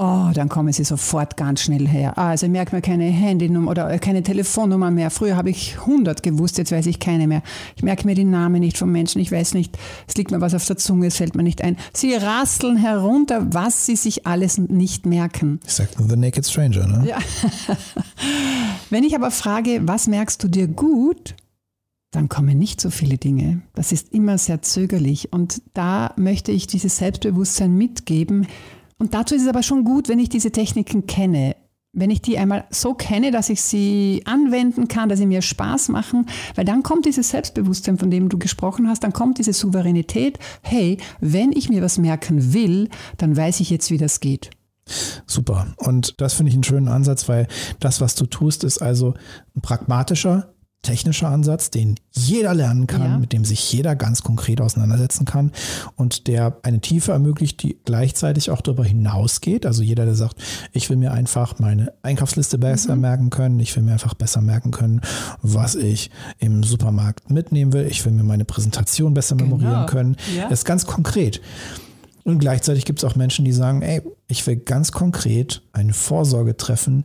[0.05, 2.19] Oh, dann kommen sie sofort ganz schnell her.
[2.19, 5.13] Ah, also ich merke mir keine Handynummer oder keine Telefonnummer mehr.
[5.13, 7.41] Früher habe ich 100 gewusst, jetzt weiß ich keine mehr.
[7.77, 9.21] Ich merke mir die Namen nicht von Menschen.
[9.21, 11.77] Ich weiß nicht, es liegt mir was auf der Zunge, es fällt mir nicht ein.
[11.93, 15.61] Sie rasteln herunter, was sie sich alles nicht merken.
[15.65, 17.09] Ich sage nur The Naked Stranger, ne?
[17.09, 17.19] Ja.
[18.91, 21.37] Wenn ich aber frage, was merkst du dir gut?
[22.15, 23.63] dann kommen nicht so viele Dinge.
[23.75, 25.33] Das ist immer sehr zögerlich.
[25.33, 28.49] Und da möchte ich dieses Selbstbewusstsein mitgeben,
[29.03, 31.57] und dazu ist es aber schon gut, wenn ich diese Techniken kenne.
[31.93, 35.89] Wenn ich die einmal so kenne, dass ich sie anwenden kann, dass sie mir Spaß
[35.89, 40.39] machen, weil dann kommt dieses Selbstbewusstsein, von dem du gesprochen hast, dann kommt diese Souveränität.
[40.63, 44.51] Hey, wenn ich mir was merken will, dann weiß ich jetzt, wie das geht.
[45.27, 45.75] Super.
[45.79, 47.49] Und das finde ich einen schönen Ansatz, weil
[47.81, 49.15] das, was du tust, ist also
[49.57, 53.19] ein pragmatischer, technischer Ansatz, den jeder lernen kann, Ja.
[53.19, 55.53] mit dem sich jeder ganz konkret auseinandersetzen kann
[55.97, 59.65] und der eine Tiefe ermöglicht, die gleichzeitig auch darüber hinausgeht.
[59.65, 60.37] Also jeder, der sagt,
[60.73, 64.73] ich will mir einfach meine Einkaufsliste besser merken können, ich will mir einfach besser merken
[64.73, 65.01] können,
[65.41, 70.17] was ich im Supermarkt mitnehmen will, ich will mir meine Präsentation besser memorieren können.
[70.37, 70.49] Ja.
[70.49, 71.41] Das ist ganz konkret.
[72.25, 76.57] Und gleichzeitig gibt es auch Menschen, die sagen, ey, ich will ganz konkret eine Vorsorge
[76.57, 77.05] treffen,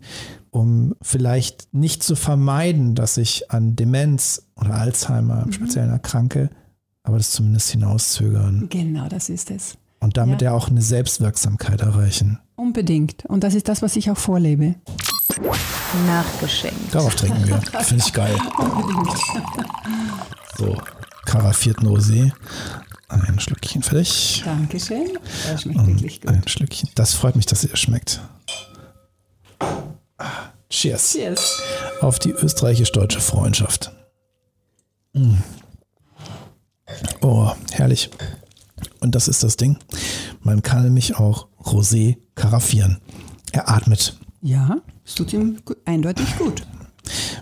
[0.58, 6.50] um vielleicht nicht zu vermeiden, dass ich an Demenz oder Alzheimer im Speziellen erkranke,
[7.04, 9.78] aber das zumindest hinauszögern Genau, das ist es.
[10.00, 10.52] und damit Ja.
[10.52, 12.40] ja auch eine Selbstwirksamkeit erreichen.
[12.56, 13.26] Unbedingt.
[13.26, 14.76] Und das ist das, was ich auch vorlebe.
[16.08, 16.94] Nachgeschenkt.
[16.94, 17.62] Darauf trinken wir.
[17.84, 18.36] Finde ich geil.
[20.58, 20.76] So,
[21.26, 22.32] karaffierten Rosé.
[23.10, 24.42] Ein Schlückchen für dich.
[24.44, 25.18] Dankeschön.
[25.52, 26.32] Das schmeckt wirklich gut.
[26.32, 26.90] Ein Schlückchen.
[26.96, 28.22] Das freut mich, dass ihr schmeckt.
[30.70, 31.14] Cheers.
[31.14, 31.62] Cheers.
[32.02, 33.92] auf die österreichisch-deutsche Freundschaft.
[35.14, 35.36] Mm.
[37.22, 38.10] Oh, herrlich.
[39.00, 39.78] Und das ist das Ding.
[40.42, 43.00] Man kann nämlich auch Rosé karaffieren.
[43.52, 44.18] Er atmet.
[44.42, 46.66] Ja, es tut ihm eindeutig gut.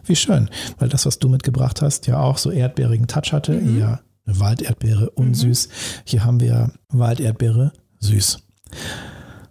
[0.05, 3.55] Wie schön, weil das, was du mitgebracht hast, ja auch so erdbeerigen Touch hatte.
[3.55, 5.69] Eher eine Walderdbeere unsüß.
[6.05, 8.39] Hier haben wir Walderdbeere süß.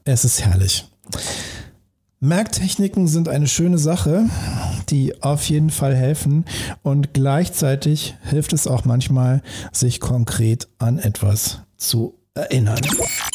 [0.05, 0.87] Es ist herrlich.
[2.25, 4.25] Merktechniken sind eine schöne Sache,
[4.89, 6.47] die auf jeden Fall helfen.
[6.83, 12.81] Und gleichzeitig hilft es auch manchmal, sich konkret an etwas zu erinnern.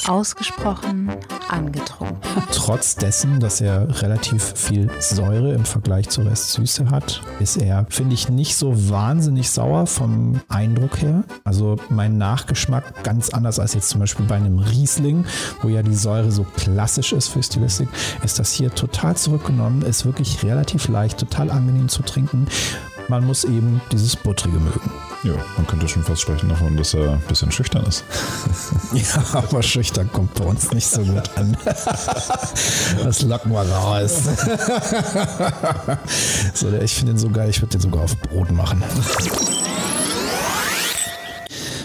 [0.09, 1.09] Ausgesprochen
[1.47, 2.19] angetrunken.
[2.51, 8.13] Trotz dessen, dass er relativ viel Säure im Vergleich zur Restsüße hat, ist er, finde
[8.13, 11.23] ich, nicht so wahnsinnig sauer vom Eindruck her.
[11.45, 15.25] Also mein Nachgeschmack ganz anders als jetzt zum Beispiel bei einem Riesling,
[15.61, 17.87] wo ja die Säure so klassisch ist für Stilistik,
[18.23, 22.47] ist das hier total zurückgenommen, ist wirklich relativ leicht, total angenehm zu trinken.
[23.09, 24.91] Man muss eben dieses Buttrige mögen.
[25.23, 28.03] Ja, man könnte schon fast sprechen davon, dass er ein bisschen schüchtern ist.
[28.93, 31.57] Ja, aber schüchtern kommt bei uns nicht so gut an.
[33.03, 34.21] Das locken wir raus.
[36.53, 38.83] So, der- ich finde den so geil, ich würde den sogar auf Brot machen.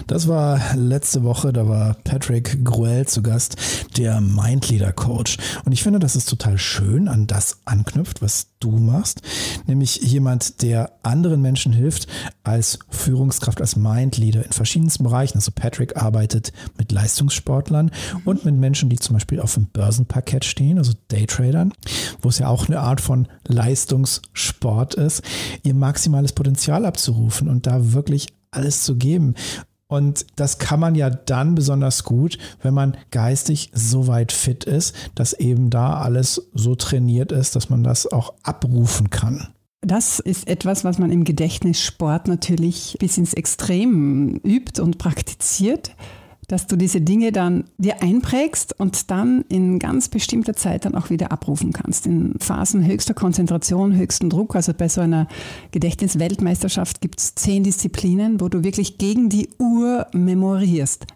[0.07, 3.57] Das war letzte Woche, da war Patrick Gruel zu Gast,
[3.97, 5.39] der Mindleader Coach.
[5.65, 9.23] Und ich finde, dass es total schön an das anknüpft, was du machst.
[9.67, 12.07] Nämlich jemand, der anderen Menschen hilft
[12.43, 15.39] als Führungskraft, als Mindleader in verschiedensten Bereichen.
[15.39, 17.91] Also Patrick arbeitet mit Leistungssportlern
[18.25, 21.73] und mit Menschen, die zum Beispiel auf dem Börsenparkett stehen, also Daytradern,
[22.21, 25.23] wo es ja auch eine Art von Leistungssport ist,
[25.63, 29.35] ihr maximales Potenzial abzurufen und da wirklich alles zu geben.
[29.87, 34.95] Und das kann man ja dann besonders gut, wenn man geistig so weit fit ist,
[35.15, 39.49] dass eben da alles so trainiert ist, dass man das auch abrufen kann.
[39.83, 45.95] Das ist etwas, was man im Gedächtnissport natürlich bis ins Extrem übt und praktiziert,
[46.49, 51.11] dass du diese Dinge dann dir einprägst und dann in ganz bestimmter Zeit dann auch
[51.11, 52.07] wieder abrufen kannst.
[52.07, 55.27] In Phasen höchster Konzentration, höchsten Druck, also bei so einer
[55.73, 61.07] Gedächtnisweltmeisterschaft gibt es zehn Disziplinen, wo du wirklich gegen die Uhr memorierst.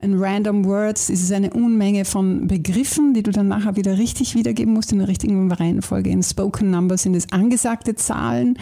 [0.00, 4.36] In Random Words ist es eine Unmenge von Begriffen, die du dann nachher wieder richtig
[4.36, 6.10] wiedergeben musst in der richtigen Reihenfolge.
[6.10, 8.56] In Spoken Numbers sind es angesagte Zahlen.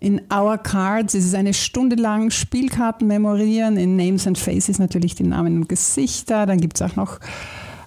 [0.00, 3.76] In Our Cards ist es eine Stunde lang Spielkarten memorieren.
[3.76, 6.46] In Names and Faces natürlich die Namen und Gesichter.
[6.46, 7.18] Dann gibt es auch noch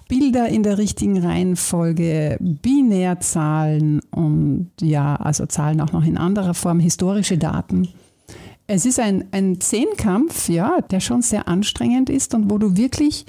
[0.08, 6.80] Bilder in der richtigen Reihenfolge, Binärzahlen und ja, also Zahlen auch noch in anderer Form,
[6.80, 7.88] historische Daten.
[8.66, 13.24] Es ist ein, ein Zehnkampf, ja, der schon sehr anstrengend ist und wo du wirklich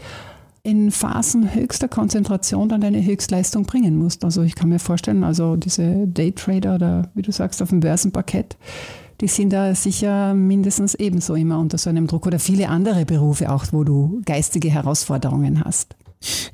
[0.64, 4.24] in Phasen höchster Konzentration dann deine Höchstleistung bringen musst.
[4.24, 8.56] Also ich kann mir vorstellen, also diese Daytrader oder wie du sagst, auf dem Börsenparkett,
[9.20, 13.52] die sind da sicher mindestens ebenso immer unter so einem Druck oder viele andere Berufe
[13.52, 15.96] auch, wo du geistige Herausforderungen hast.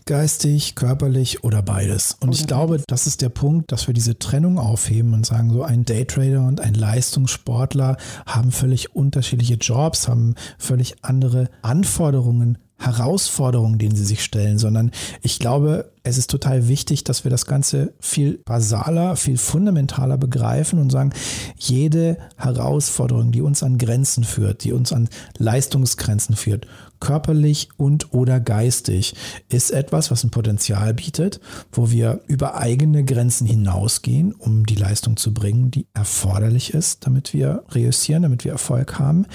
[0.08, 2.17] Geistig, körperlich oder beides.
[2.19, 5.52] Und ich Oder glaube, das ist der Punkt, dass wir diese Trennung aufheben und sagen,
[5.52, 13.78] so ein Daytrader und ein Leistungssportler haben völlig unterschiedliche Jobs, haben völlig andere Anforderungen, Herausforderungen,
[13.78, 17.94] denen sie sich stellen, sondern ich glaube, es ist total wichtig, dass wir das Ganze
[18.00, 21.12] viel basaler, viel fundamentaler begreifen und sagen,
[21.58, 26.68] jede Herausforderung, die uns an Grenzen führt, die uns an Leistungsgrenzen führt,
[27.00, 29.16] körperlich und oder geistig,
[29.50, 31.40] ist etwas, was ein Potenzial bietet,
[31.72, 37.34] wo wir über eigene Grenzen hinausgehen, um die Leistung zu bringen, die erforderlich ist, damit
[37.34, 39.26] wir reüssieren, damit wir Erfolg haben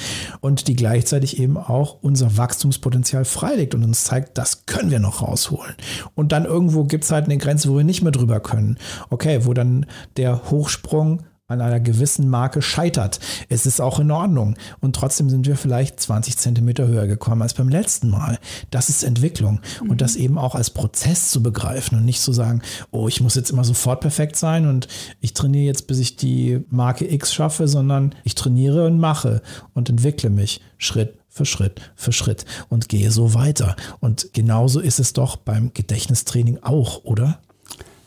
[0.40, 5.22] und die gleichzeitig eben auch unser Wachstumspotenzial freilegt und uns zeigt, das können wir noch
[5.22, 5.74] rausholen.
[6.14, 8.78] Und dann irgendwo gibt es halt eine Grenze, wo wir nicht mehr drüber können.
[9.10, 13.20] Okay, wo dann der Hochsprung an einer gewissen Marke scheitert.
[13.50, 14.56] Es ist auch in Ordnung.
[14.80, 18.38] Und trotzdem sind wir vielleicht 20 Zentimeter höher gekommen als beim letzten Mal.
[18.70, 19.60] Das ist Entwicklung.
[19.82, 19.90] Mhm.
[19.90, 23.34] Und das eben auch als Prozess zu begreifen und nicht zu sagen, oh, ich muss
[23.34, 24.88] jetzt immer sofort perfekt sein und
[25.20, 29.42] ich trainiere jetzt, bis ich die Marke X schaffe, sondern ich trainiere und mache
[29.74, 33.76] und entwickle mich Schritt für Schritt für Schritt und gehe so weiter.
[34.00, 37.40] Und genauso ist es doch beim Gedächtnistraining auch, oder?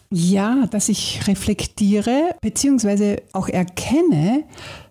[0.09, 3.17] Ja, dass ich reflektiere bzw.
[3.33, 4.43] auch erkenne,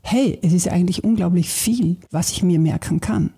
[0.03, 3.33] hey, es ist eigentlich unglaublich viel, was ich mir merken kann.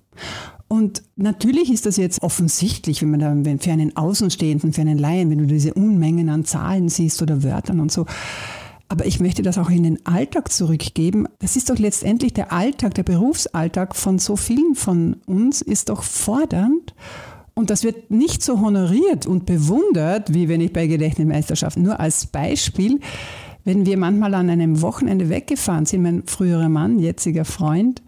[0.67, 5.31] Und natürlich ist das jetzt offensichtlich, wenn man da für einen Außenstehenden, für einen Laien,
[5.31, 8.05] wenn du diese Unmengen an Zahlen siehst oder Wörtern und so.
[8.88, 11.27] Aber ich möchte das auch in den Alltag zurückgeben.
[11.38, 16.03] Das ist doch letztendlich der Alltag, der Berufsalltag von so vielen von uns ist doch
[16.03, 16.95] fordernd.
[17.59, 21.83] Und das wird nicht so honoriert und bewundert, wie wenn ich bei Gedächtnismeisterschaften.
[21.83, 23.01] Nur als Beispiel,
[23.64, 28.01] wenn wir manchmal an einem Wochenende weggefahren sind, mein früherer Mann, jetziger Freund,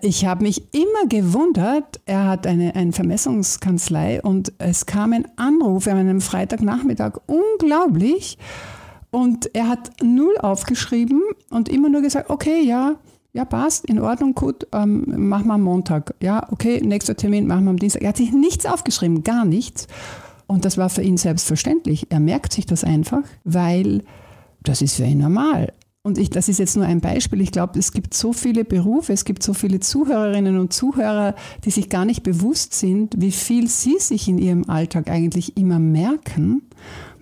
[0.00, 5.88] ich habe mich immer gewundert, er hat eine, eine Vermessungskanzlei und es kam ein Anruf
[5.88, 8.38] an einem Freitagnachmittag, unglaublich.
[9.10, 12.94] Und er hat null aufgeschrieben und immer nur gesagt, okay, ja,
[13.32, 16.14] ja, passt, in Ordnung, gut, ähm, machen wir am Montag.
[16.22, 18.02] Ja, okay, nächster Termin machen wir am Dienstag.
[18.02, 19.86] Er hat sich nichts aufgeschrieben, gar nichts.
[20.46, 22.08] Und das war für ihn selbstverständlich.
[22.10, 24.02] Er merkt sich das einfach, weil
[24.62, 25.72] das ist für ihn normal.
[26.02, 27.40] Und ich, das ist jetzt nur ein Beispiel.
[27.40, 31.70] Ich glaube, es gibt so viele Berufe, es gibt so viele Zuhörerinnen und Zuhörer, die
[31.70, 36.62] sich gar nicht bewusst sind, wie viel sie sich in ihrem Alltag eigentlich immer merken.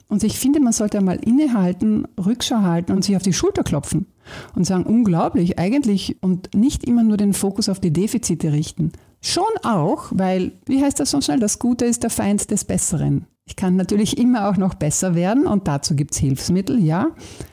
[0.08, 4.06] Und ich finde, man sollte einmal innehalten, Rückschau halten und sich auf die Schulter klopfen
[4.54, 8.92] und sagen, unglaublich eigentlich und nicht immer nur den Fokus auf die Defizite richten.
[9.20, 13.26] Schon auch, weil, wie heißt das so schnell, das Gute ist der Feind des Besseren.
[13.44, 17.08] Ich kann natürlich immer auch noch besser werden und dazu gibt es Hilfsmittel, ja,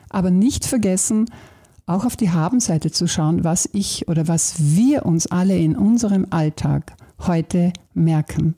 [0.08, 1.26] aber nicht vergessen,
[1.86, 6.26] auch auf die Habenseite zu schauen, was ich oder was wir uns alle in unserem
[6.30, 6.94] Alltag
[7.26, 8.54] heute merken.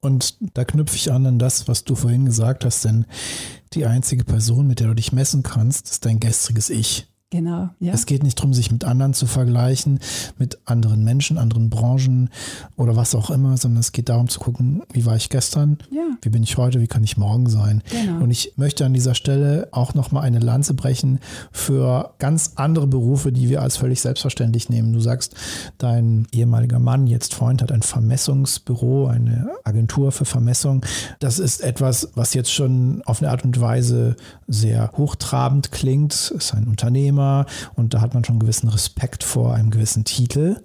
[0.00, 3.06] Und da knüpfe ich an an das, was du vorhin gesagt hast, denn
[3.72, 7.06] die einzige Person, mit der du dich messen kannst, ist dein gestriges Ich.
[7.30, 7.68] Genau.
[7.78, 7.92] Ja.
[7.92, 10.00] Es geht nicht darum, sich mit anderen zu vergleichen,
[10.38, 12.28] mit anderen Menschen, anderen Branchen
[12.76, 16.02] oder was auch immer, sondern es geht darum zu gucken, wie war ich gestern, ja.
[16.22, 17.84] wie bin ich heute, wie kann ich morgen sein.
[17.88, 18.24] Genau.
[18.24, 21.20] Und ich möchte an dieser Stelle auch nochmal eine Lanze brechen
[21.52, 24.92] für ganz andere Berufe, die wir als völlig selbstverständlich nehmen.
[24.92, 25.36] Du sagst,
[25.78, 30.84] dein ehemaliger Mann, jetzt Freund, hat ein Vermessungsbüro, eine Agentur für Vermessung.
[31.20, 34.16] Das ist etwas, was jetzt schon auf eine Art und Weise
[34.48, 36.12] sehr hochtrabend klingt.
[36.12, 39.70] Es ist ein Unternehmer Thema und da hat man schon einen gewissen Respekt vor einem
[39.70, 40.56] gewissen Titel.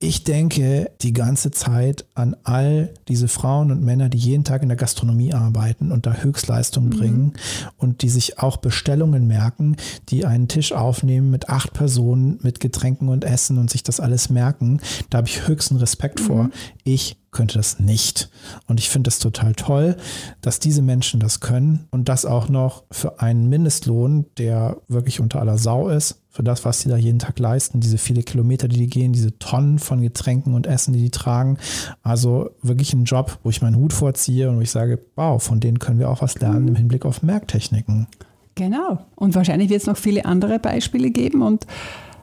[0.00, 4.68] Ich denke die ganze Zeit an all diese Frauen und Männer, die jeden Tag in
[4.68, 6.96] der Gastronomie arbeiten und da Höchstleistungen mhm.
[6.96, 7.32] bringen
[7.78, 9.76] und die sich auch Bestellungen merken,
[10.08, 14.30] die einen Tisch aufnehmen mit acht Personen, mit Getränken und Essen und sich das alles
[14.30, 14.80] merken.
[15.10, 16.24] Da habe ich höchsten Respekt mhm.
[16.24, 16.50] vor.
[16.84, 18.30] Ich könnte das nicht.
[18.68, 19.96] Und ich finde es total toll,
[20.40, 25.40] dass diese Menschen das können und das auch noch für einen Mindestlohn, der wirklich unter
[25.40, 28.76] aller Sau ist, für das, was sie da jeden Tag leisten, diese viele Kilometer, die
[28.76, 31.58] die gehen, diese Tonnen von Getränken und Essen, die die tragen.
[32.04, 35.58] Also wirklich ein Job, wo ich meinen Hut vorziehe und wo ich sage, wow, von
[35.58, 36.68] denen können wir auch was lernen mhm.
[36.68, 38.06] im Hinblick auf Merktechniken.
[38.54, 39.00] Genau.
[39.16, 41.66] Und wahrscheinlich wird es noch viele andere Beispiele geben und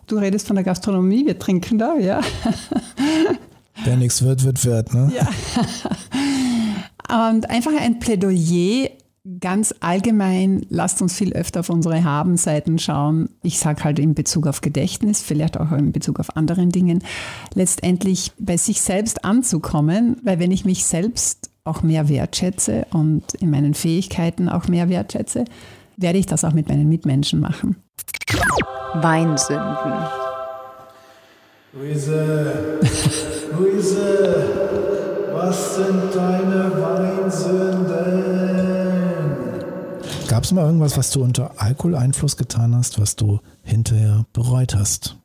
[0.07, 2.21] Du redest von der Gastronomie, wir trinken da, ja.
[3.83, 5.11] Wer nichts wird, wird wird, ne?
[5.15, 5.27] Ja.
[7.31, 8.89] Und einfach ein Plädoyer
[9.39, 13.29] ganz allgemein, lasst uns viel öfter auf unsere Habenseiten schauen.
[13.41, 17.03] Ich sage halt in Bezug auf Gedächtnis, vielleicht auch in Bezug auf anderen Dingen,
[17.53, 23.49] letztendlich bei sich selbst anzukommen, weil wenn ich mich selbst auch mehr wertschätze und in
[23.49, 25.45] meinen Fähigkeiten auch mehr wertschätze,
[25.97, 27.77] werde ich das auch mit meinen Mitmenschen machen.
[28.93, 29.93] Weinsünden.
[31.73, 32.79] Luise,
[33.57, 34.45] Luise,
[35.33, 38.74] was sind deine Weinsünden?
[40.35, 45.15] Gab es mal irgendwas, was du unter Alkoholeinfluss getan hast, was du hinterher bereut hast?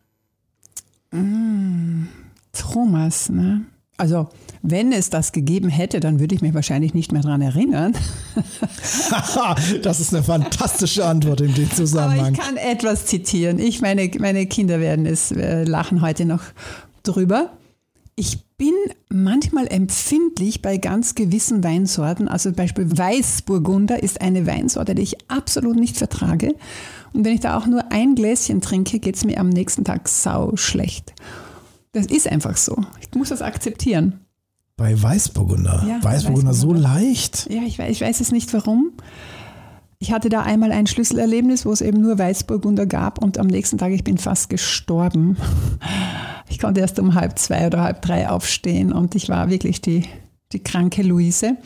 [1.11, 2.05] Mm,
[2.53, 3.62] Thomas, ne?
[3.96, 4.29] Also,
[4.62, 7.96] wenn es das gegeben hätte, dann würde ich mich wahrscheinlich nicht mehr daran erinnern.
[9.83, 12.20] das ist eine fantastische Antwort in dem Zusammenhang.
[12.20, 13.59] Aber ich kann etwas zitieren.
[13.59, 16.44] Ich, meine, meine Kinder werden es äh, lachen heute noch
[17.03, 17.51] drüber.
[18.20, 18.74] Ich bin
[19.09, 22.28] manchmal empfindlich bei ganz gewissen Weinsorten.
[22.28, 26.54] Also Beispiel Weißburgunder ist eine Weinsorte, die ich absolut nicht vertrage.
[27.14, 30.06] Und wenn ich da auch nur ein Gläschen trinke, geht es mir am nächsten Tag
[30.06, 31.14] sau schlecht.
[31.92, 32.76] Das ist einfach so.
[33.00, 34.20] Ich muss das akzeptieren.
[34.76, 35.87] Bei Weißburgunder.
[35.88, 37.48] Ja, Weißburgunder, Weißburgunder so leicht.
[37.50, 38.92] Ja, ich weiß, ich weiß es nicht warum.
[39.98, 43.78] Ich hatte da einmal ein Schlüsselerlebnis, wo es eben nur Weißburgunder gab und am nächsten
[43.78, 45.38] Tag, ich bin fast gestorben.
[46.50, 50.04] Ich konnte erst um halb zwei oder halb drei aufstehen und ich war wirklich die,
[50.52, 51.56] die kranke Luise.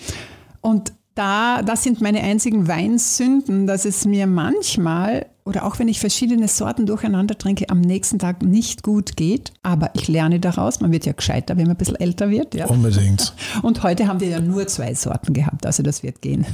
[0.61, 6.00] Und da, das sind meine einzigen Weinsünden, dass es mir manchmal oder auch wenn ich
[6.00, 9.52] verschiedene Sorten durcheinander trinke, am nächsten Tag nicht gut geht.
[9.62, 10.80] Aber ich lerne daraus.
[10.80, 12.54] Man wird ja gescheiter, wenn man ein bisschen älter wird.
[12.54, 12.66] Ja.
[12.66, 13.34] Unbedingt.
[13.62, 16.46] Und heute haben wir ja nur zwei Sorten gehabt, also das wird gehen.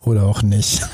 [0.00, 0.84] Oder auch nicht.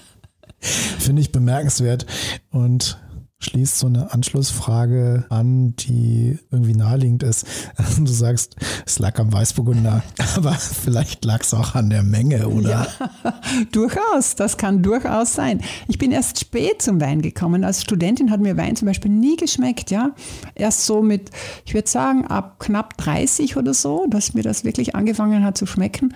[0.60, 2.06] Finde ich bemerkenswert.
[2.50, 2.98] Und
[3.44, 7.46] schließt so eine Anschlussfrage an, die irgendwie naheliegend ist.
[8.04, 10.02] Du sagst, es lag am Weißburgunder,
[10.36, 12.70] aber vielleicht lag es auch an der Menge, oder?
[12.70, 12.86] Ja,
[13.72, 14.34] durchaus.
[14.34, 15.60] Das kann durchaus sein.
[15.88, 17.64] Ich bin erst spät zum Wein gekommen.
[17.64, 20.10] Als Studentin hat mir Wein zum Beispiel nie geschmeckt, ja.
[20.54, 21.30] Erst so mit,
[21.64, 25.66] ich würde sagen, ab knapp 30 oder so, dass mir das wirklich angefangen hat zu
[25.66, 26.14] schmecken.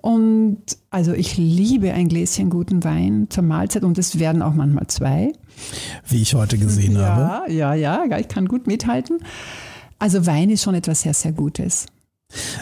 [0.00, 4.86] Und also ich liebe ein Gläschen guten Wein zur Mahlzeit und es werden auch manchmal
[4.86, 5.32] zwei.
[6.06, 7.52] Wie ich heute gesehen ja, habe.
[7.52, 9.18] Ja, ja, ja, ich kann gut mithalten.
[9.98, 11.86] Also Wein ist schon etwas sehr, sehr Gutes.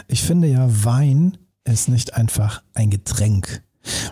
[0.07, 3.61] Ich finde ja, Wein ist nicht einfach ein Getränk.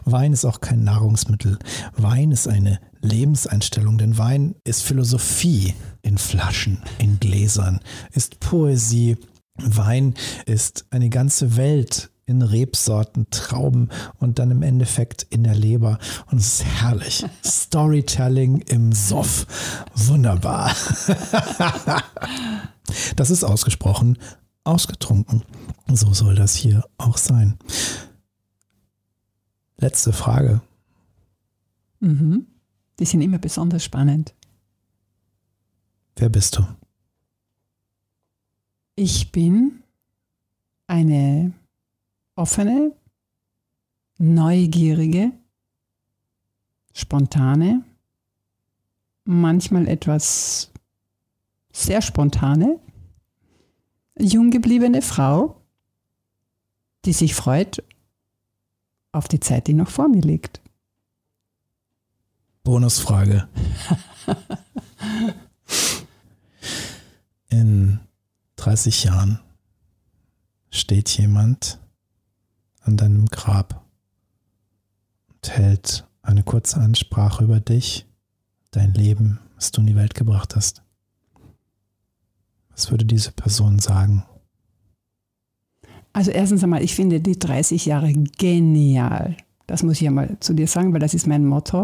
[0.05, 1.57] Wein ist auch kein Nahrungsmittel.
[1.97, 7.80] Wein ist eine Lebenseinstellung, denn Wein ist Philosophie in Flaschen, in Gläsern,
[8.11, 9.17] ist Poesie.
[9.57, 10.13] Wein
[10.45, 15.99] ist eine ganze Welt in Rebsorten, Trauben und dann im Endeffekt in der Leber.
[16.32, 17.26] Und es ist herrlich.
[17.45, 19.45] Storytelling im Soff.
[19.95, 20.73] Wunderbar.
[23.15, 24.17] das ist ausgesprochen
[24.65, 25.43] ausgetrunken.
[25.88, 27.57] So soll das hier auch sein.
[29.78, 30.61] Letzte Frage.
[31.99, 32.47] Mhm.
[32.99, 34.34] Die sind immer besonders spannend.
[36.15, 36.65] Wer bist du?
[38.95, 39.84] Ich bin
[40.88, 41.53] eine
[42.36, 42.93] offene,
[44.17, 45.31] neugierige,
[46.93, 47.83] spontane,
[49.25, 50.71] manchmal etwas
[51.71, 52.79] sehr spontane,
[54.17, 55.61] jung gebliebene Frau,
[57.05, 57.83] die sich freut
[59.11, 60.61] auf die Zeit, die noch vor mir liegt.
[62.63, 63.47] Bonusfrage.
[67.49, 67.99] In
[68.55, 69.39] 30 Jahren
[70.71, 71.79] steht jemand
[72.86, 73.86] an deinem Grab
[75.27, 78.05] und hält eine kurze Ansprache über dich,
[78.71, 80.83] dein Leben, was du in die Welt gebracht hast.
[82.69, 84.23] Was würde diese Person sagen?
[86.13, 89.36] Also erstens einmal, ich finde die 30 Jahre genial.
[89.67, 91.83] Das muss ich einmal zu dir sagen, weil das ist mein Motto.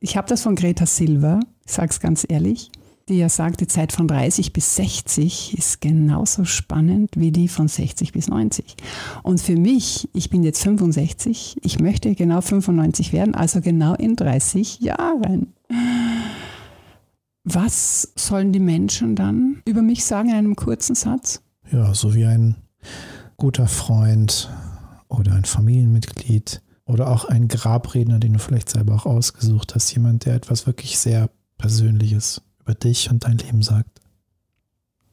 [0.00, 2.70] Ich habe das von Greta Silva, ich sage es ganz ehrlich
[3.08, 7.68] die ja sagt, die Zeit von 30 bis 60 ist genauso spannend wie die von
[7.68, 8.76] 60 bis 90.
[9.22, 14.16] Und für mich, ich bin jetzt 65, ich möchte genau 95 werden, also genau in
[14.16, 15.54] 30 Jahren.
[17.44, 21.40] Was sollen die Menschen dann über mich sagen in einem kurzen Satz?
[21.70, 22.56] Ja, so wie ein
[23.36, 24.50] guter Freund
[25.08, 30.24] oder ein Familienmitglied oder auch ein Grabredner, den du vielleicht selber auch ausgesucht hast, jemand,
[30.24, 34.00] der etwas wirklich sehr Persönliches über dich und dein Leben sagt?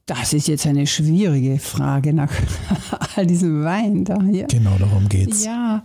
[0.06, 2.32] Das ist jetzt eine schwierige Frage nach
[3.16, 4.46] all diesem Wein da hier.
[4.48, 5.46] Genau darum geht's.
[5.46, 5.84] Ja,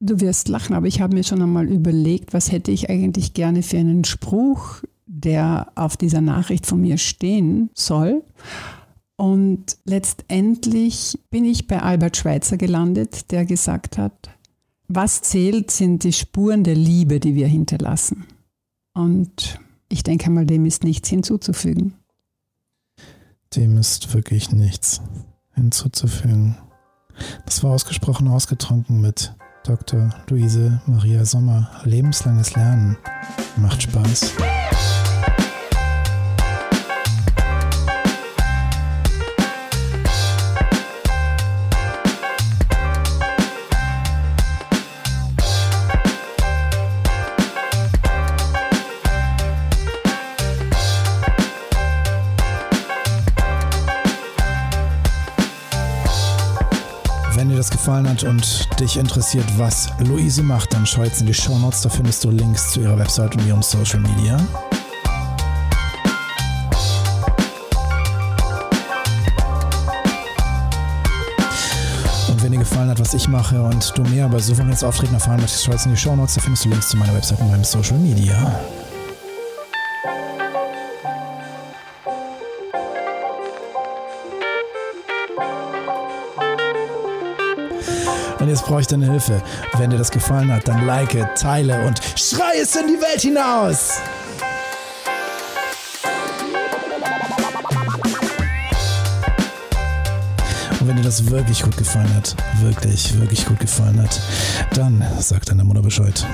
[0.00, 3.62] du wirst lachen, aber ich habe mir schon einmal überlegt, was hätte ich eigentlich gerne
[3.62, 8.22] für einen Spruch, der auf dieser Nachricht von mir stehen soll.
[9.16, 14.30] Und letztendlich bin ich bei Albert Schweitzer gelandet, der gesagt hat,
[14.88, 18.26] was zählt, sind die Spuren der Liebe, die wir hinterlassen.
[18.94, 21.94] Und ich denke mal, dem ist nichts hinzuzufügen.
[23.56, 25.00] Dem ist wirklich nichts
[25.54, 26.56] hinzuzufügen.
[27.46, 29.34] Das war ausgesprochen ausgetrunken mit
[29.64, 30.10] Dr.
[30.28, 31.70] Luise Maria Sommer.
[31.84, 32.96] Lebenslanges Lernen
[33.56, 34.32] macht Spaß.
[57.88, 61.80] Gefallen hat und dich interessiert, was Luise macht, dann schau jetzt in die Show Notes.
[61.80, 64.36] Da findest du Links zu ihrer Website und ihrem Social Media.
[72.28, 75.40] Und wenn dir gefallen hat, was ich mache und du mehr über souveränes Auftreten erfahren
[75.40, 76.34] möchtest, schau jetzt in die Show Notes.
[76.34, 78.60] Da findest du Links zu meiner Website und meinem Social Media.
[88.62, 89.42] Brauche ich deine Hilfe.
[89.76, 94.00] Wenn dir das gefallen hat, dann like, teile und schrei es in die Welt hinaus.
[100.80, 104.20] Und wenn dir das wirklich gut gefallen hat, wirklich, wirklich gut gefallen hat,
[104.74, 106.24] dann sag deiner Mutter Bescheid.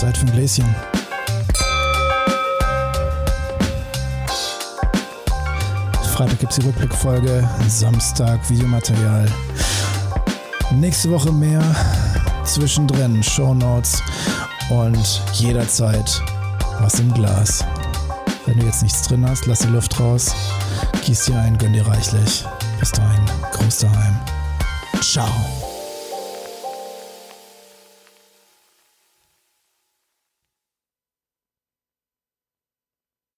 [0.00, 0.99] Zeit für ein Gläschen.
[6.20, 9.26] Freitag gibt es die Rückblickfolge, Samstag Videomaterial.
[10.70, 11.62] Nächste Woche mehr,
[12.44, 14.02] zwischendrin Shownotes
[14.68, 16.22] und jederzeit
[16.80, 17.64] was im Glas.
[18.44, 20.34] Wenn du jetzt nichts drin hast, lass die Luft raus,
[21.06, 22.44] gieß dir ein, gönn dir reichlich.
[22.78, 24.20] Bis dahin, Groß daheim.
[25.00, 25.69] Ciao.